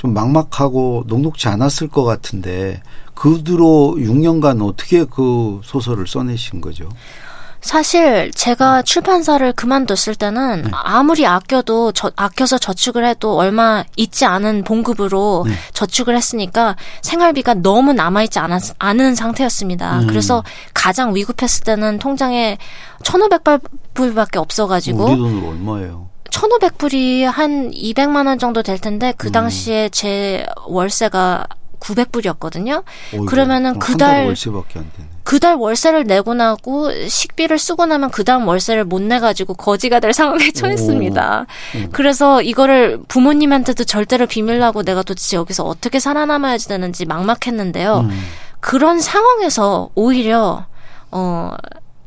좀 0.00 0.14
막막하고 0.14 1.04
녹록지 1.08 1.48
않았을 1.48 1.88
것 1.88 2.04
같은데 2.04 2.82
그 3.14 3.42
뒤로 3.44 3.96
6년간 3.98 4.66
어떻게 4.66 5.04
그 5.04 5.60
소설을 5.62 6.06
써내신 6.06 6.62
거죠? 6.62 6.88
사실 7.60 8.30
제가 8.34 8.80
출판사를 8.80 9.52
그만뒀을 9.52 10.14
때는 10.14 10.62
네. 10.62 10.70
아무리 10.72 11.26
아껴도 11.26 11.92
저, 11.92 12.10
아껴서 12.16 12.56
저축을 12.56 13.04
해도 13.04 13.36
얼마 13.36 13.84
있지 13.96 14.24
않은 14.24 14.64
봉급으로 14.64 15.44
네. 15.46 15.52
저축을 15.74 16.16
했으니까 16.16 16.76
생활비가 17.02 17.52
너무 17.52 17.92
남아있지 17.92 18.38
않았, 18.38 18.72
않은 18.78 19.14
상태였습니다. 19.14 20.00
음. 20.00 20.06
그래서 20.06 20.42
가장 20.72 21.14
위급했을 21.14 21.64
때는 21.64 21.98
통장에 21.98 22.56
1,500불밖에 23.02 24.38
없어가지고 24.38 25.04
우리 25.04 25.16
돈으로 25.16 25.48
얼마예요? 25.48 26.09
1,500불이 26.30 27.22
한 27.24 27.70
200만 27.70 28.26
원 28.26 28.38
정도 28.38 28.62
될 28.62 28.78
텐데 28.78 29.12
그 29.16 29.28
음. 29.28 29.32
당시에 29.32 29.88
제 29.90 30.46
월세가 30.66 31.46
900불이었거든요. 31.80 32.82
어이구, 33.14 33.24
그러면은 33.26 33.78
그럼 33.78 33.80
그한 33.80 33.98
달에 33.98 34.12
달- 34.18 34.26
월세밖에 34.26 34.78
안 34.78 34.90
되네. 34.96 35.08
그달 35.24 35.54
월세를 35.54 36.04
내고 36.04 36.34
나고 36.34 36.90
식비를 37.08 37.58
쓰고 37.58 37.86
나면 37.86 38.10
그 38.10 38.24
다음 38.24 38.46
월세를 38.48 38.84
못 38.84 39.00
내가지고 39.00 39.54
거지가 39.54 40.00
될 40.00 40.12
상황에 40.12 40.50
처했습니다. 40.50 41.46
음. 41.76 41.88
그래서 41.92 42.42
이거를 42.42 43.00
부모님한테도 43.08 43.84
절대로 43.84 44.26
비밀라고 44.26 44.82
내가 44.82 45.02
도대체 45.02 45.36
여기서 45.36 45.64
어떻게 45.64 46.00
살아남아야지 46.00 46.68
되는지 46.68 47.06
막막했는데요. 47.06 48.00
음. 48.00 48.10
그런 48.60 49.00
상황에서 49.00 49.88
오히려 49.94 50.66
어 51.12 51.52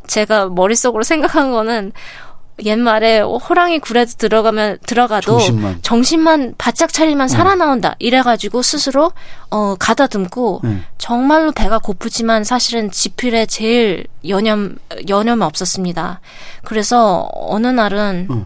제가 0.07 0.49
머릿속으로 0.49 1.03
생각한 1.03 1.51
거는 1.51 1.93
옛말에 2.63 3.21
호랑이 3.21 3.79
굴에 3.79 4.05
들어가면 4.05 4.79
들어가도 4.85 5.39
정신만. 5.39 5.79
정신만 5.81 6.55
바짝 6.57 6.91
차리면 6.91 7.27
살아나온다 7.27 7.95
이래가지고 7.99 8.61
스스로 8.61 9.11
어 9.49 9.75
가다듬고 9.75 10.61
네. 10.63 10.81
정말로 10.97 11.51
배가 11.51 11.79
고프지만 11.79 12.43
사실은 12.43 12.89
지필에 12.91 13.45
제일 13.45 14.05
여념 14.27 14.77
여념 15.09 15.41
없었습니다. 15.41 16.21
그래서 16.63 17.27
어느 17.33 17.67
날은 17.67 18.27
음. 18.29 18.45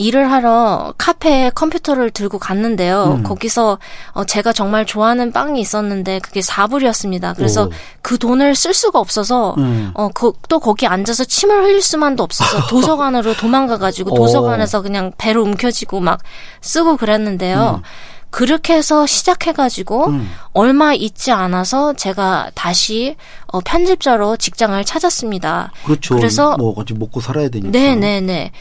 일을 0.00 0.32
하러 0.32 0.94
카페에 0.96 1.50
컴퓨터를 1.54 2.10
들고 2.10 2.38
갔는데요. 2.38 3.16
음. 3.18 3.22
거기서 3.22 3.78
어, 4.12 4.24
제가 4.24 4.54
정말 4.54 4.86
좋아하는 4.86 5.30
빵이 5.30 5.60
있었는데 5.60 6.20
그게 6.20 6.40
4불이었습니다. 6.40 7.36
그래서 7.36 7.64
오. 7.64 7.70
그 8.00 8.16
돈을 8.16 8.54
쓸 8.54 8.72
수가 8.72 8.98
없어서 8.98 9.54
음. 9.58 9.90
어, 9.94 10.08
그, 10.14 10.32
또 10.48 10.58
거기 10.58 10.86
앉아서 10.86 11.24
침을 11.24 11.64
흘릴 11.64 11.82
수만도 11.82 12.22
없어서 12.22 12.66
도서관으로 12.68 13.34
도망가가지고 13.34 14.12
어. 14.12 14.14
도서관에서 14.16 14.80
그냥 14.80 15.12
배로 15.18 15.42
움켜쥐고 15.42 16.00
막 16.00 16.20
쓰고 16.62 16.96
그랬는데요. 16.96 17.82
그렇게 18.30 18.74
해서 18.74 19.06
시작해가지고 19.06 20.06
음. 20.06 20.30
얼마 20.54 20.94
있지 20.94 21.30
않아서 21.32 21.92
제가 21.92 22.50
다시 22.54 23.16
어, 23.48 23.60
편집자로 23.60 24.38
직장을 24.38 24.82
찾았습니다. 24.82 25.72
그렇죠. 25.84 26.14
그래서- 26.16 26.56
뭐 26.56 26.72
어찌 26.78 26.94
먹고 26.94 27.20
살아야 27.20 27.50
되니까. 27.50 27.70
네네네. 27.70 28.52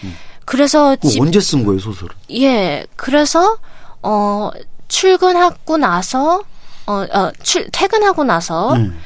그래서 0.49 0.95
집, 0.95 1.21
언제 1.21 1.39
쓴 1.39 1.63
거예요 1.63 1.79
소설을? 1.79 2.09
예, 2.31 2.83
그래서 2.95 3.59
어 4.01 4.49
출근하고 4.87 5.77
나서 5.77 6.41
어, 6.87 7.05
어 7.13 7.31
출, 7.43 7.69
퇴근하고 7.71 8.23
나서 8.23 8.73
음. 8.73 8.97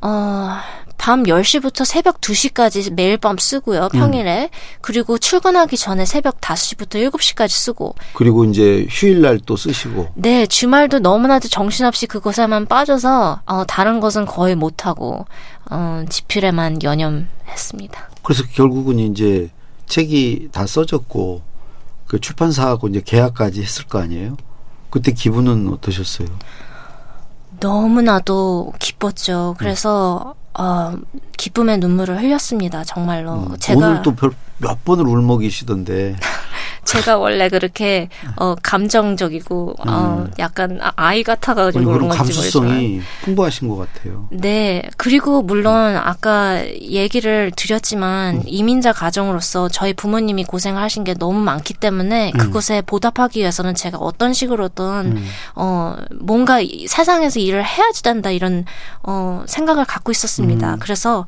어, 0.00 0.56
밤 0.96 1.24
10시부터 1.24 1.84
새벽 1.84 2.22
2시까지 2.22 2.94
매일 2.94 3.18
밤 3.18 3.36
쓰고요, 3.36 3.90
평일에. 3.92 4.48
그리고 4.80 5.18
출근하기 5.18 5.76
전에 5.76 6.06
새벽 6.06 6.40
5시부터 6.40 7.10
7시까지 7.10 7.50
쓰고. 7.50 7.94
그리고 8.14 8.44
이제 8.44 8.86
휴일날 8.88 9.40
또 9.44 9.56
쓰시고. 9.56 10.12
네, 10.14 10.46
주말도 10.46 11.00
너무나도 11.00 11.48
정신없이 11.48 12.06
그것에만 12.06 12.66
빠져서, 12.66 13.42
어, 13.46 13.64
다른 13.66 14.00
것은 14.00 14.24
거의 14.26 14.54
못하고, 14.54 15.26
어, 15.70 16.04
지필에만 16.08 16.82
연연했습니다. 16.82 18.10
그래서 18.22 18.42
결국은 18.54 18.98
이제 18.98 19.50
책이 19.88 20.50
다 20.52 20.66
써졌고 20.66 21.42
그 22.06 22.20
출판사하고 22.20 22.88
이제 22.88 23.02
계약까지 23.04 23.62
했을 23.62 23.84
거 23.86 23.98
아니에요? 24.00 24.36
그때 24.90 25.12
기분은 25.12 25.68
어떠셨어요? 25.72 26.28
너무나도 27.60 28.72
기뻤죠. 28.78 29.56
그래서, 29.58 30.34
어, 30.58 30.92
기쁨의 31.36 31.78
눈물을 31.78 32.20
흘렸습니다, 32.22 32.84
정말로. 32.84 33.34
음, 33.34 33.56
제가. 33.58 33.78
오늘 33.88 34.02
또 34.02 34.14
몇 34.60 34.84
번을 34.84 35.06
울먹이시던데. 35.06 36.16
제가 36.88 37.18
원래 37.18 37.50
그렇게 37.50 38.08
어 38.36 38.54
감정적이고 38.62 39.74
어 39.86 40.26
약간 40.38 40.78
아- 40.82 40.92
아이 40.96 41.22
같아가지고 41.22 41.84
음. 41.84 41.92
그런 41.92 42.08
건지 42.08 42.22
모르지만 42.22 42.68
감수성이 42.68 43.00
풍부하신 43.24 43.68
것 43.68 43.76
같아요. 43.76 44.28
네 44.30 44.82
그리고 44.96 45.42
물론 45.42 45.96
아까 45.96 46.64
얘기를 46.66 47.52
드렸지만 47.54 48.36
음. 48.36 48.42
이민자 48.46 48.92
가정으로서 48.94 49.68
저희 49.68 49.92
부모님이 49.92 50.44
고생을 50.44 50.80
하신 50.80 51.04
게 51.04 51.12
너무 51.14 51.38
많기 51.40 51.74
때문에 51.74 52.32
음. 52.34 52.38
그것에 52.38 52.80
보답하기 52.82 53.40
위해서는 53.40 53.74
제가 53.74 53.98
어떤 53.98 54.32
식으로든 54.32 55.22
어 55.56 55.94
뭔가 56.20 56.60
이 56.60 56.86
세상에서 56.88 57.38
일을 57.40 57.64
해야지 57.66 58.02
된다 58.02 58.30
이런 58.30 58.64
어 59.02 59.42
생각을 59.46 59.84
갖고 59.84 60.10
있었습니다. 60.10 60.74
음. 60.74 60.78
그래서 60.78 61.26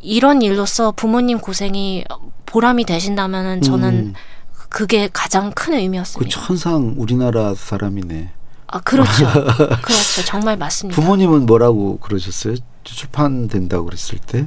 이런 0.00 0.42
일로서 0.42 0.92
부모님 0.92 1.38
고생이 1.38 2.04
보람이 2.46 2.84
되신다면은 2.84 3.60
저는 3.62 3.88
음. 3.88 4.14
그게 4.68 5.08
가장 5.12 5.52
큰그 5.52 5.76
의미였습니다. 5.78 6.30
천상 6.40 6.94
우리나라 6.96 7.54
사람이네. 7.54 8.30
아, 8.68 8.80
그렇죠. 8.80 9.26
그렇죠. 9.82 10.24
정말 10.24 10.56
맞습니다. 10.56 11.00
부모님은 11.00 11.46
뭐라고 11.46 11.98
그러셨어요? 11.98 12.56
출판된다고 12.84 13.84
그랬을 13.86 14.18
때? 14.18 14.46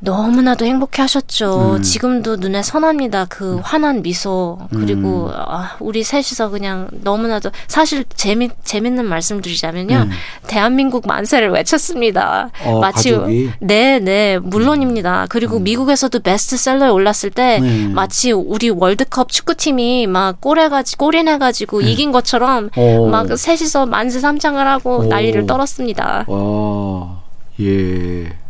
너무나도 0.00 0.66
행복해 0.66 1.00
하셨죠. 1.02 1.76
음. 1.76 1.82
지금도 1.82 2.36
눈에 2.36 2.62
선합니다. 2.62 3.24
그 3.28 3.60
환한 3.62 4.02
미소. 4.02 4.58
그리고, 4.70 5.28
음. 5.28 5.32
아, 5.34 5.76
우리 5.80 6.02
셋이서 6.02 6.50
그냥 6.50 6.88
너무나도, 6.90 7.50
사실 7.68 8.04
재미, 8.14 8.50
재밌는 8.64 9.06
말씀 9.06 9.40
드리자면요. 9.40 9.96
음. 9.96 10.10
대한민국 10.46 11.06
만세를 11.06 11.50
외쳤습니다. 11.50 12.50
어, 12.64 12.80
가족이? 12.80 13.52
네, 13.60 13.98
네, 13.98 14.38
물론입니다. 14.38 15.26
그리고 15.30 15.58
미국에서도 15.58 16.20
베스트셀러에 16.20 16.90
올랐을 16.90 17.30
때 17.34 17.60
네. 17.60 17.88
마치 17.88 18.30
우리 18.30 18.68
월드컵 18.68 19.30
축구팀이 19.30 20.06
막 20.06 20.40
골해가지, 20.40 20.96
골인해가지고 20.96 21.80
이긴 21.80 22.12
것처럼 22.12 22.68
네. 22.76 22.96
어. 22.96 23.06
막 23.06 23.38
셋이서 23.38 23.86
만세 23.86 24.20
삼창을 24.20 24.66
하고 24.66 24.98
오. 24.98 25.04
난리를 25.04 25.46
떨었습니다. 25.46 26.26
와, 26.28 27.22
예. 27.60 28.43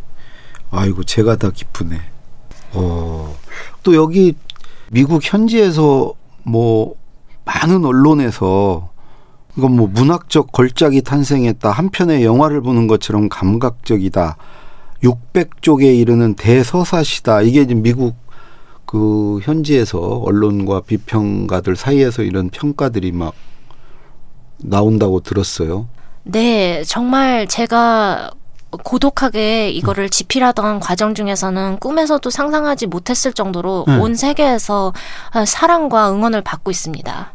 아이고, 0.77 1.03
제가 1.03 1.35
다 1.37 1.49
기쁘네. 1.51 1.99
어. 2.73 3.35
또 3.83 3.95
여기 3.95 4.35
미국 4.91 5.21
현지에서 5.23 6.13
뭐 6.43 6.95
많은 7.45 7.85
언론에서 7.85 8.89
이건 9.57 9.75
뭐 9.75 9.87
문학적 9.87 10.51
걸작이 10.51 11.01
탄생했다. 11.01 11.71
한편의 11.71 12.23
영화를 12.23 12.61
보는 12.61 12.87
것처럼 12.87 13.29
감각적이다. 13.29 14.37
600쪽에 15.03 15.97
이르는 15.99 16.33
대서사시다. 16.35 17.41
이게 17.41 17.65
지금 17.65 17.81
미국 17.81 18.15
그 18.85 19.39
현지에서 19.43 19.99
언론과 19.99 20.81
비평가들 20.81 21.75
사이에서 21.75 22.23
이런 22.23 22.49
평가들이 22.49 23.11
막 23.11 23.33
나온다고 24.57 25.19
들었어요. 25.21 25.87
네, 26.23 26.83
정말 26.83 27.47
제가 27.47 28.31
고독하게 28.83 29.69
이거를 29.71 30.09
집필하던 30.09 30.79
과정 30.79 31.13
중에서는 31.13 31.79
꿈에서도 31.79 32.29
상상하지 32.29 32.87
못했을 32.87 33.33
정도로 33.33 33.85
음. 33.87 34.01
온 34.01 34.15
세계에서 34.15 34.93
사랑과 35.45 36.11
응원을 36.11 36.41
받고 36.41 36.71
있습니다. 36.71 37.33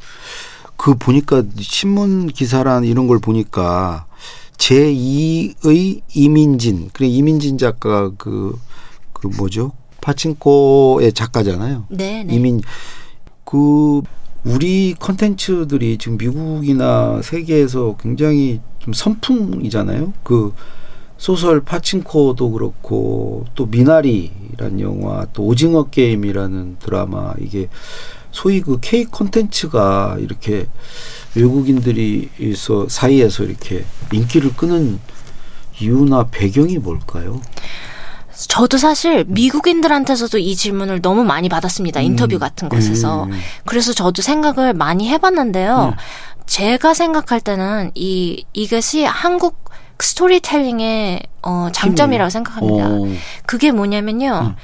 그 0.76 0.94
보니까 0.94 1.42
신문 1.59 2.29
기사란 2.29 2.85
이런 2.85 3.07
걸 3.07 3.18
보니까 3.18 4.07
제2의 4.57 6.00
이민진 6.14 6.90
그래 6.92 7.07
이민진 7.07 7.59
작가가 7.59 8.11
그, 8.16 8.59
그 9.12 9.29
뭐죠 9.37 9.72
파친코의 10.00 11.12
작가잖아요. 11.12 11.85
네, 11.90 12.24
네. 12.24 12.35
이민 12.35 12.62
그 13.44 14.03
우리 14.44 14.94
컨텐츠들이 14.98 15.98
지금 15.98 16.16
미국이나 16.16 17.20
세계에서 17.22 17.96
굉장히 18.00 18.61
좀 18.79 18.92
선풍이잖아요. 18.94 20.12
그 20.22 20.55
소설 21.20 21.61
파친코도 21.61 22.50
그렇고 22.52 23.44
또 23.54 23.66
미나리란 23.66 24.80
영화 24.80 25.26
또 25.35 25.44
오징어 25.44 25.85
게임이라는 25.85 26.78
드라마 26.78 27.35
이게 27.38 27.68
소위 28.33 28.62
그 28.62 28.78
K 28.80 29.04
콘텐츠가 29.04 30.16
이렇게 30.18 30.66
외국인들이 31.35 32.30
서 32.56 32.88
사이에서 32.88 33.44
이렇게 33.44 33.85
인기를 34.11 34.56
끄는 34.56 34.98
이유나 35.78 36.28
배경이 36.30 36.78
뭘까요? 36.78 37.42
저도 38.48 38.78
사실 38.78 39.24
미국인들한테서도 39.28 40.38
이 40.38 40.56
질문을 40.56 41.02
너무 41.02 41.22
많이 41.22 41.50
받았습니다. 41.50 42.00
인터뷰 42.00 42.38
같은 42.38 42.70
곳에서. 42.70 43.24
음. 43.24 43.38
그래서 43.66 43.92
저도 43.92 44.22
생각을 44.22 44.72
많이 44.72 45.11
해봤는데요. 45.11 45.94
제가 46.46 46.94
생각할 46.94 47.42
때는 47.42 47.90
이 47.94 48.46
이것이 48.54 49.04
한국 49.04 49.69
스토리텔링의 50.02 51.22
어, 51.42 51.68
장점이라고 51.72 52.30
생각합니다. 52.30 52.86
어. 52.88 53.06
그게 53.46 53.72
뭐냐면요. 53.72 54.54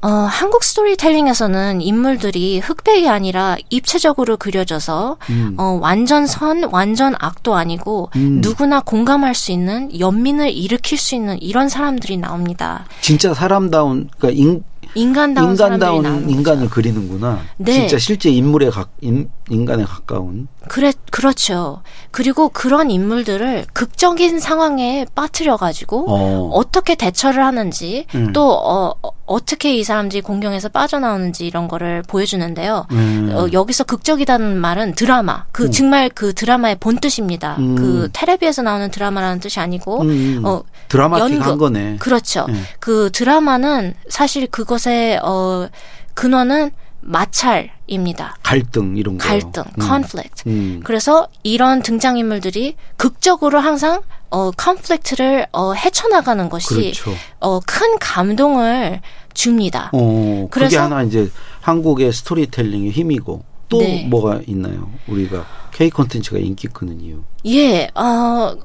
어, 0.00 0.08
한국 0.08 0.62
스토리텔링에서는 0.62 1.80
인물들이 1.80 2.60
흑백이 2.60 3.08
아니라 3.08 3.56
입체적으로 3.68 4.36
그려져서 4.36 5.16
음. 5.30 5.54
어, 5.58 5.78
완전 5.80 6.26
선, 6.26 6.64
완전 6.70 7.14
악도 7.18 7.56
아니고 7.56 8.10
음. 8.14 8.38
누구나 8.40 8.80
공감할 8.80 9.34
수 9.34 9.50
있는 9.50 9.98
연민을 9.98 10.52
일으킬 10.52 10.98
수 10.98 11.16
있는 11.16 11.40
이런 11.42 11.68
사람들이 11.68 12.16
나옵니다. 12.16 12.84
진짜 13.00 13.34
사람다운 13.34 14.08
그러니까 14.18 14.40
인, 14.40 14.62
인간다운 14.94 15.50
인간다운 15.50 16.30
인간을 16.30 16.64
거죠. 16.64 16.74
그리는구나. 16.74 17.40
네. 17.56 17.72
진짜 17.72 17.98
실제 17.98 18.30
인물에 18.30 18.70
가, 18.70 18.86
인, 19.00 19.28
인간에 19.50 19.84
가까운. 19.84 20.48
그래 20.68 20.92
그렇죠. 21.10 21.82
그리고 22.10 22.48
그런 22.50 22.90
인물들을 22.90 23.66
극적인 23.72 24.38
상황에 24.40 25.06
빠뜨려 25.14 25.56
가지고 25.56 26.04
어. 26.08 26.50
어. 26.52 26.70
떻게 26.70 26.94
대처를 26.94 27.42
하는지 27.44 28.06
음. 28.14 28.32
또 28.32 28.52
어, 28.52 28.94
어, 29.02 29.10
어떻게 29.24 29.74
이 29.76 29.84
사람들이 29.84 30.20
공경에서 30.20 30.68
빠져나오는지 30.68 31.46
이런 31.46 31.68
거를 31.68 32.02
보여주는데요. 32.02 32.86
음. 32.90 33.32
어, 33.34 33.46
여기서 33.52 33.84
극적이라는 33.84 34.58
말은 34.58 34.94
드라마. 34.94 35.46
그 35.52 35.70
정말 35.70 36.10
그 36.10 36.34
드라마의 36.34 36.76
본 36.80 36.98
뜻입니다. 36.98 37.56
음. 37.58 37.74
그 37.74 38.08
텔레비에서 38.12 38.62
나오는 38.62 38.90
드라마라는 38.90 39.40
뜻이 39.40 39.60
아니고 39.60 40.02
음. 40.02 40.42
어 40.44 40.62
드라마틱한 40.88 41.32
연극. 41.32 41.58
거네. 41.58 41.96
그렇죠. 41.98 42.46
네. 42.48 42.54
그 42.80 43.10
드라마는 43.12 43.94
사실 44.08 44.46
그것의 44.46 45.20
어 45.22 45.68
근원은 46.14 46.70
마찰입니다. 47.00 48.36
갈등 48.42 48.96
이런 48.96 49.18
거. 49.18 49.26
갈등, 49.26 49.62
음. 49.78 49.82
conflict. 49.82 50.42
음. 50.48 50.80
그래서 50.84 51.28
이런 51.42 51.82
등장 51.82 52.18
인물들이 52.18 52.76
극적으로 52.96 53.60
항상 53.60 54.02
어 54.30 54.50
컨플릭트를 54.50 55.46
어 55.52 55.72
헤쳐나가는 55.72 56.48
것이 56.48 56.74
그렇죠. 56.74 57.12
어큰 57.40 57.98
감동을 57.98 59.00
줍니다. 59.34 59.90
어, 59.92 60.48
그게 60.50 60.66
그래서- 60.66 60.82
하나 60.82 61.02
이제 61.02 61.30
한국의 61.60 62.12
스토리텔링의 62.12 62.90
힘이고 62.90 63.42
또 63.68 63.78
네. 63.80 64.06
뭐가 64.08 64.40
있나요? 64.46 64.90
우리가 65.06 65.46
K 65.72 65.90
콘텐츠가 65.90 66.38
인기 66.38 66.66
끄는 66.68 67.00
이유. 67.00 67.22
예, 67.46 67.88
어, 67.94 68.56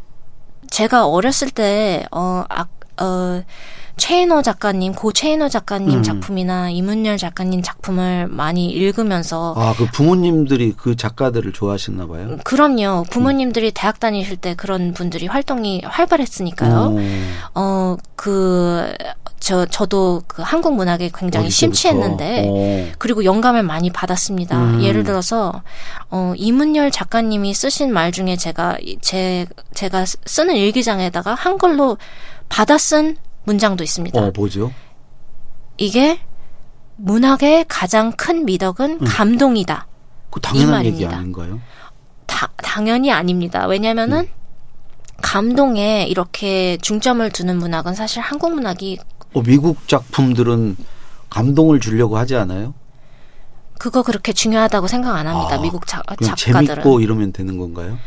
제가 0.72 1.06
어렸을 1.08 1.50
때, 1.52 2.06
어, 2.12 2.43
아, 2.50 2.65
어, 3.02 3.43
최인호 3.95 4.41
작가님, 4.41 4.93
고 4.93 5.12
최인호 5.13 5.49
작가님 5.49 5.99
음. 5.99 6.03
작품이나 6.03 6.69
이문열 6.71 7.17
작가님 7.17 7.62
작품을 7.62 8.27
많이 8.27 8.69
읽으면서, 8.69 9.53
아, 9.56 9.73
그 9.77 9.86
부모님들이 9.86 10.73
그 10.75 10.95
작가들을 10.95 11.53
좋아하셨나 11.53 12.08
봐요. 12.08 12.38
그럼요, 12.43 13.06
부모님들이 13.10 13.71
대학 13.71 13.99
다니실 13.99 14.38
때 14.38 14.56
그런 14.56 14.93
분들이 14.93 15.27
활동이 15.27 15.84
활발했으니까요. 15.86 16.73
어, 16.75 16.97
어, 17.56 17.97
그, 18.15 18.91
저, 19.39 19.65
저도 19.65 20.23
그 20.27 20.41
한국 20.41 20.73
문학에 20.75 21.12
굉장히 21.13 21.49
심취했는데, 21.49 22.36
때부터. 22.43 22.53
어. 22.53 22.88
그리고 22.97 23.25
영감을 23.25 23.62
많이 23.63 23.89
받았습니다. 23.91 24.58
음. 24.58 24.82
예를 24.82 25.03
들어서 25.03 25.62
어 26.10 26.34
이문열 26.38 26.91
작가님이 26.91 27.53
쓰신 27.53 27.91
말 27.91 28.13
중에 28.13 28.38
제가 28.38 28.77
이- 28.82 28.97
제 29.01 29.45
제가 29.73 30.06
쓰- 30.06 30.15
쓰는 30.25 30.56
일기장에다가 30.56 31.36
한글로 31.36 31.97
받아 32.47 32.77
쓴 32.77 33.17
문장도 33.45 33.84
있습니다. 33.84 34.19
어, 34.19 34.32
뭐죠? 34.36 34.71
이게 35.77 36.19
문학의 36.95 37.65
가장 37.67 38.12
큰 38.13 38.45
미덕은 38.45 38.99
감동이다. 39.06 39.88
그 40.29 40.39
당연한 40.39 40.84
이 40.86 40.88
얘기. 40.88 41.06
아닌가요? 41.06 41.60
다, 42.25 42.49
당연히 42.58 43.12
아닙니다. 43.12 43.65
왜냐면은 43.67 44.19
음. 44.19 44.27
감동에 45.21 46.06
이렇게 46.08 46.77
중점을 46.82 47.27
두는 47.32 47.58
문학은 47.58 47.93
사실 47.95 48.21
한국 48.21 48.53
문학이 48.53 48.99
어, 49.34 49.41
미국 49.41 49.88
작품들은 49.88 50.75
감동을 51.29 51.79
주려고 51.79 52.17
하지 52.17 52.36
않아요? 52.36 52.73
그거 53.79 54.03
그렇게 54.03 54.32
중요하다고 54.34 54.88
생각 54.88 55.15
안 55.15 55.27
합니다. 55.27 55.56
아, 55.56 55.62
미국 55.62 55.88
작, 55.88 56.06
그냥 56.06 56.36
작가들은. 56.36 56.65
재밌고 56.67 56.99
이러면 56.99 57.34
되는 57.34 57.58
건가요? 57.58 57.97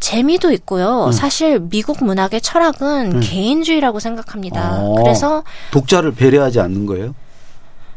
재미도 0.00 0.52
있고요. 0.52 1.06
음. 1.06 1.12
사실 1.12 1.60
미국 1.60 2.04
문학의 2.04 2.40
철학은 2.40 3.12
음. 3.14 3.20
개인주의라고 3.20 4.00
생각합니다. 4.00 4.78
어. 4.80 4.94
그래서 4.94 5.44
독자를 5.70 6.14
배려하지 6.14 6.60
않는 6.60 6.86
거예요? 6.86 7.14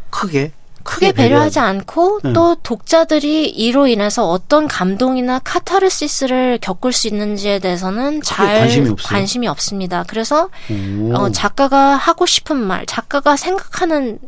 크게? 0.10 0.52
크게 0.84 1.12
배려하지 1.12 1.60
않고 1.60 2.22
음. 2.26 2.34
또 2.34 2.56
독자들이 2.56 3.50
이로 3.50 3.86
인해서 3.88 4.28
어떤 4.28 4.68
감동이나 4.68 5.40
카타르시스를 5.40 6.58
겪을 6.62 6.94
수 6.94 7.08
있는지에 7.08 7.60
대해서는 7.60 8.22
잘 8.24 8.60
관심이? 8.60 8.96
관심이 9.04 9.48
없습니다. 9.48 10.04
그래서 10.08 10.50
오. 10.72 11.14
어, 11.14 11.32
작가가 11.32 11.96
하고 11.96 12.26
싶은 12.26 12.58
말, 12.58 12.86
작가가 12.86 13.36
생각하는 13.36 14.20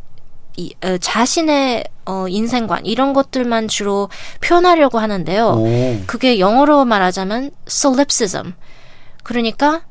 이, 0.58 0.74
어, 0.84 0.98
자신의 0.98 1.84
어, 2.06 2.28
인생관 2.28 2.86
이런 2.86 3.14
것들만 3.14 3.68
주로 3.68 4.10
표현하려고 4.42 5.00
하는데요. 5.00 5.48
오. 5.48 6.02
그게 6.08 6.40
영어로 6.40 6.86
말하자면 6.86 7.52
solipsism. 7.68 8.54
그러니까 9.24 9.82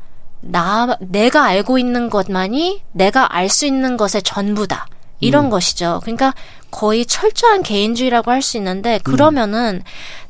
나 0.40 0.96
내가 1.00 1.44
알고 1.44 1.78
있는 1.78 2.10
것만이 2.10 2.82
내가 2.92 3.34
알 3.34 3.48
수 3.48 3.66
있는 3.66 3.96
것의 3.96 4.22
전부다. 4.24 4.86
이런 5.20 5.46
음. 5.46 5.50
것이죠. 5.50 6.00
그러니까 6.02 6.34
거의 6.70 7.04
철저한 7.04 7.62
개인주의라고 7.62 8.30
할 8.30 8.40
수 8.42 8.56
있는데 8.56 8.94
음. 8.94 8.98
그러면은 9.02 9.82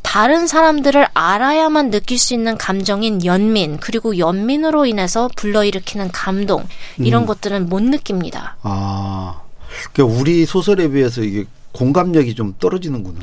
다른 0.03 0.49
사람들을 0.49 1.07
알아야만 1.15 1.91
느낄 1.91 2.19
수 2.19 2.35
있는 2.35 2.59
감정인 2.59 3.25
연민 3.25 3.79
그리고 3.79 4.19
연민으로 4.19 4.87
인해서 4.87 5.29
불러일으키는 5.37 6.11
감동 6.11 6.67
이런 6.99 7.23
음. 7.23 7.27
것들은 7.27 7.69
못 7.69 7.83
느낍니다. 7.83 8.57
아. 8.63 9.40
그러니까 9.93 10.21
우리 10.21 10.47
소설에 10.47 10.89
비해서 10.89 11.23
이게 11.23 11.45
공감력이 11.73 12.35
좀 12.35 12.55
떨어지는구나. 12.59 13.21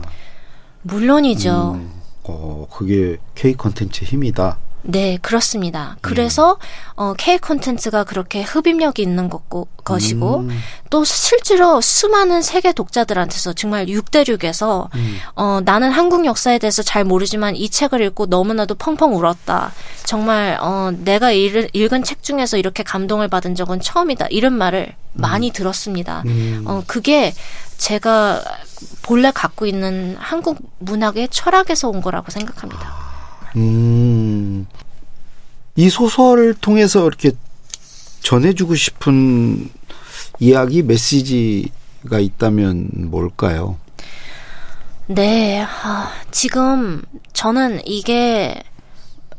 물론이죠. 0.83 1.73
음. 1.75 1.91
어, 2.23 2.67
그게 2.71 3.17
K 3.35 3.53
콘텐츠의 3.53 4.09
힘이다. 4.09 4.57
네, 4.89 5.17
그렇습니다. 5.21 5.97
그래서 5.99 6.57
어 6.95 7.13
K 7.17 7.39
콘텐츠가 7.39 8.05
그렇게 8.05 8.41
흡입력이 8.41 9.01
있는 9.01 9.27
것고, 9.27 9.67
것이고 9.83 10.39
음. 10.39 10.59
또 10.89 11.03
실제로 11.03 11.81
수많은 11.81 12.41
세계 12.41 12.71
독자들한테서 12.71 13.51
정말 13.51 13.87
6대륙에서 13.87 14.87
음. 14.95 15.17
어 15.35 15.59
나는 15.65 15.91
한국 15.91 16.25
역사에 16.25 16.57
대해서 16.57 16.83
잘 16.83 17.03
모르지만 17.03 17.57
이 17.57 17.69
책을 17.69 18.01
읽고 18.01 18.27
너무나도 18.27 18.75
펑펑 18.75 19.13
울었다. 19.13 19.73
정말 20.05 20.57
어 20.61 20.91
내가 20.97 21.31
읽, 21.31 21.69
읽은 21.73 22.03
책 22.03 22.23
중에서 22.23 22.57
이렇게 22.57 22.81
감동을 22.83 23.27
받은 23.27 23.55
적은 23.55 23.81
처음이다. 23.81 24.27
이런 24.29 24.53
말을 24.53 24.93
많이 25.11 25.51
들었습니다. 25.51 26.23
음. 26.27 26.63
어 26.65 26.83
그게 26.87 27.33
제가 27.77 28.41
본래 29.01 29.31
갖고 29.31 29.65
있는 29.65 30.15
한국 30.17 30.59
문학의 30.79 31.27
철학에서 31.29 31.89
온 31.89 32.01
거라고 32.01 32.31
생각합니다. 32.31 33.07
음. 33.57 34.67
이 35.77 35.89
소설을 35.89 36.55
통해서 36.55 37.07
이렇게 37.07 37.31
전해주고 38.21 38.75
싶은 38.75 39.69
이야기 40.39 40.81
메시지가 40.81 42.19
있다면 42.19 42.89
뭘까요? 43.11 43.77
네, 45.05 45.61
아, 45.61 46.11
지금 46.31 47.03
저는 47.31 47.85
이게 47.85 48.61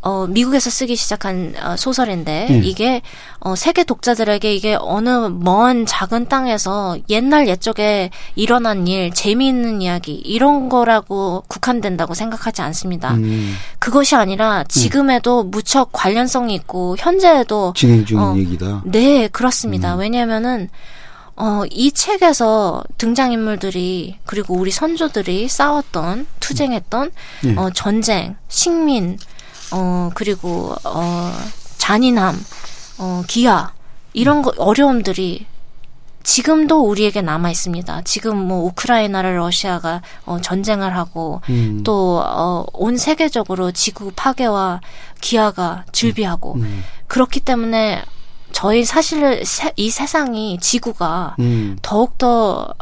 어, 0.01 0.27
미국에서 0.29 0.71
쓰기 0.71 0.95
시작한 0.95 1.55
어, 1.61 1.77
소설인데 1.77 2.47
음. 2.51 2.63
이게 2.65 3.03
어, 3.41 3.57
세계 3.57 3.83
독자들에게 3.83 4.55
이게 4.55 4.77
어느 4.79 5.09
먼 5.09 5.87
작은 5.87 6.29
땅에서 6.29 6.97
옛날 7.09 7.49
옛적에 7.49 8.11
일어난 8.37 8.87
일, 8.87 9.11
재미있는 9.11 9.83
이야기 9.83 10.15
이런 10.15 10.69
거라고 10.69 11.43
국한된다고 11.49 12.15
생각하지 12.15 12.63
않습니다. 12.63 13.15
음, 13.15 13.55
그것이 13.79 14.15
아니라 14.15 14.65
지금에도 14.65 15.43
무척 15.43 15.91
관련성이 15.93 16.55
있고 16.55 16.97
현재에도 16.99 17.73
진행 17.77 18.05
중인 18.05 18.23
어, 18.23 18.37
얘기다. 18.37 18.83
네, 18.85 19.29
그렇습니다. 19.29 19.95
음. 19.95 20.01
왜냐하면은 20.01 20.69
어, 21.35 21.63
이 21.71 21.93
책에서 21.93 22.83
등장인물들이 22.99 24.19
그리고 24.27 24.55
우리 24.55 24.73
선조들이 24.73 25.49
싸웠던 25.49 26.27
투쟁했던 26.41 27.11
예. 27.45 27.55
어, 27.57 27.71
전쟁, 27.71 28.35
식민, 28.49 29.19
어, 29.73 30.11
그리고 30.15 30.75
어, 30.85 31.33
잔인함, 31.79 32.39
어, 32.99 33.23
기아 33.27 33.73
이런 34.13 34.43
거 34.43 34.53
어려움들이 34.59 35.47
지금도 36.23 36.83
우리에게 36.87 37.23
남아 37.23 37.51
있습니다. 37.51 38.03
지금 38.03 38.37
뭐 38.37 38.65
우크라이나를 38.67 39.39
러시아가 39.39 40.03
어, 40.27 40.39
전쟁을 40.43 40.95
하고 40.95 41.41
음. 41.49 41.83
또 41.85 42.21
어, 42.23 42.65
온 42.75 42.99
세계적으로 42.99 43.73
지구 43.73 44.13
파괴와 44.15 44.81
기아가 45.21 45.85
즐비하고 45.93 46.55
음. 46.57 46.85
그렇기 47.07 47.41
때문에 47.41 48.03
저희 48.53 48.85
사실 48.85 49.45
세- 49.47 49.73
이 49.77 49.91
세상이 49.91 50.59
지구가 50.61 51.37
음. 51.39 51.79
더욱더 51.81 52.75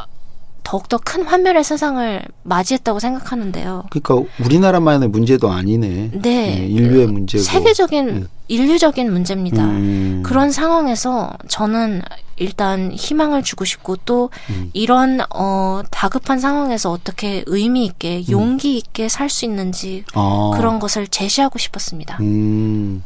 더욱더 0.67 0.97
큰 0.97 1.23
환멸의 1.23 1.63
세상을 1.63 2.21
맞이했다고 2.43 2.99
생각하는데요. 2.99 3.85
그러니까 3.89 4.29
우리나라만의 4.43 5.07
문제도 5.07 5.49
아니네. 5.49 6.11
네. 6.21 6.59
예, 6.59 6.65
인류의 6.65 7.07
문제고. 7.07 7.41
세계적인 7.41 8.09
음. 8.09 8.27
인류적인 8.49 9.09
문제입니다. 9.09 9.63
음. 9.63 10.23
그런 10.25 10.51
상황에서 10.51 11.31
저는 11.47 12.01
일단 12.35 12.91
희망을 12.91 13.43
주고 13.43 13.63
싶고 13.63 13.95
또 14.03 14.29
음. 14.49 14.69
이런 14.73 15.21
어 15.33 15.83
다급한 15.89 16.39
상황에서 16.41 16.91
어떻게 16.91 17.45
의미 17.45 17.85
있게 17.85 18.25
용기 18.29 18.75
있게 18.75 19.07
살 19.07 19.29
수 19.29 19.45
있는지 19.45 20.03
아. 20.15 20.51
그런 20.55 20.79
것을 20.79 21.07
제시하고 21.07 21.59
싶었습니다. 21.59 22.17
음, 22.19 23.03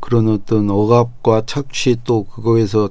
그런 0.00 0.28
어떤 0.28 0.68
억압과 0.68 1.44
착취 1.46 1.96
또 2.04 2.24
그거에서 2.24 2.90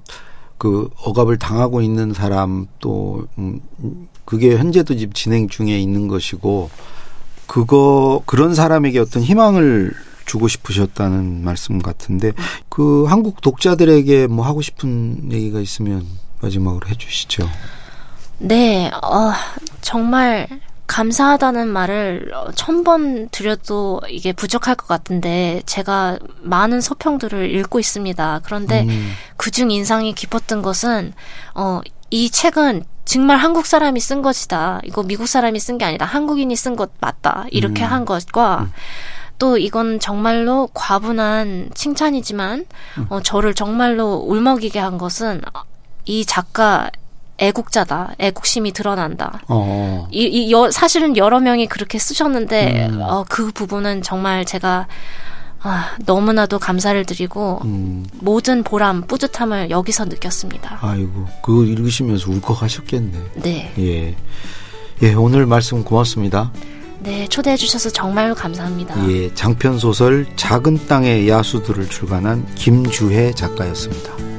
그 0.61 0.91
억압을 1.03 1.39
당하고 1.39 1.81
있는 1.81 2.13
사람 2.13 2.67
또 2.77 3.25
음, 3.39 3.59
음, 3.79 4.07
그게 4.25 4.55
현재도 4.55 4.95
지금 4.95 5.11
진행 5.11 5.49
중에 5.49 5.79
있는 5.79 6.07
것이고 6.07 6.69
그거 7.47 8.21
그런 8.27 8.53
사람에게 8.53 8.99
어떤 8.99 9.23
희망을 9.23 9.91
주고 10.27 10.47
싶으셨다는 10.47 11.43
말씀 11.43 11.79
같은데 11.79 12.33
그 12.69 13.05
한국 13.05 13.41
독자들에게 13.41 14.27
뭐 14.27 14.45
하고 14.45 14.61
싶은 14.61 15.31
얘기가 15.31 15.59
있으면 15.61 16.05
마지막으로 16.41 16.87
해주시죠. 16.89 17.49
네, 18.37 18.91
어, 19.01 19.31
정말 19.81 20.47
감사하다는 20.91 21.69
말을 21.69 22.31
어, 22.33 22.51
천번 22.53 23.29
드려도 23.29 24.01
이게 24.09 24.33
부족할 24.33 24.75
것 24.75 24.87
같은데 24.87 25.61
제가 25.65 26.19
많은 26.41 26.81
서평들을 26.81 27.49
읽고 27.55 27.79
있습니다. 27.79 28.41
그런데 28.43 28.83
음. 28.83 29.13
그중 29.37 29.71
인상이 29.71 30.13
깊었던 30.13 30.61
것은 30.61 31.13
어, 31.55 31.79
이 32.09 32.29
책은 32.29 32.83
정말 33.05 33.37
한국 33.37 33.67
사람이 33.67 34.01
쓴 34.01 34.21
것이다. 34.21 34.81
이거 34.83 35.01
미국 35.03 35.27
사람이 35.27 35.61
쓴 35.61 35.77
게 35.77 35.85
아니다. 35.85 36.05
한국인이 36.05 36.53
쓴 36.57 36.75
것 36.75 36.91
맞다. 36.99 37.45
이렇게 37.51 37.83
한 37.85 38.03
것과 38.03 38.67
또 39.39 39.57
이건 39.57 40.01
정말로 40.01 40.67
과분한 40.73 41.71
칭찬이지만 41.73 42.65
어, 43.07 43.21
저를 43.21 43.53
정말로 43.53 44.15
울먹이게 44.15 44.77
한 44.77 44.97
것은 44.97 45.41
이 46.03 46.25
작가 46.25 46.91
애국자다. 47.37 48.15
애국심이 48.19 48.71
드러난다. 48.71 49.41
어. 49.47 50.07
이, 50.11 50.23
이 50.23 50.51
여, 50.51 50.69
사실은 50.69 51.17
여러 51.17 51.39
명이 51.39 51.67
그렇게 51.67 51.97
쓰셨는데 51.97 52.89
음. 52.89 53.01
어, 53.01 53.25
그 53.27 53.51
부분은 53.51 54.03
정말 54.03 54.45
제가 54.45 54.87
아, 55.63 55.91
너무나도 56.05 56.57
감사를 56.59 57.03
드리고 57.05 57.61
음. 57.65 58.05
모든 58.13 58.63
보람, 58.63 59.01
뿌듯함을 59.01 59.69
여기서 59.69 60.05
느꼈습니다. 60.05 60.79
아이고 60.81 61.27
그거 61.43 61.63
읽으시면서 61.63 62.31
울컥하셨겠네. 62.31 63.17
네. 63.35 63.73
예. 63.77 64.15
예, 65.03 65.13
오늘 65.13 65.45
말씀 65.45 65.83
고맙습니다. 65.83 66.51
네, 66.99 67.27
초대해 67.27 67.57
주셔서 67.57 67.89
정말로 67.89 68.35
감사합니다. 68.35 69.09
예, 69.09 69.33
장편 69.33 69.79
소설 69.79 70.27
작은 70.35 70.87
땅의 70.87 71.27
야수들을 71.27 71.89
출간한 71.89 72.45
김주혜 72.55 73.33
작가였습니다. 73.33 74.30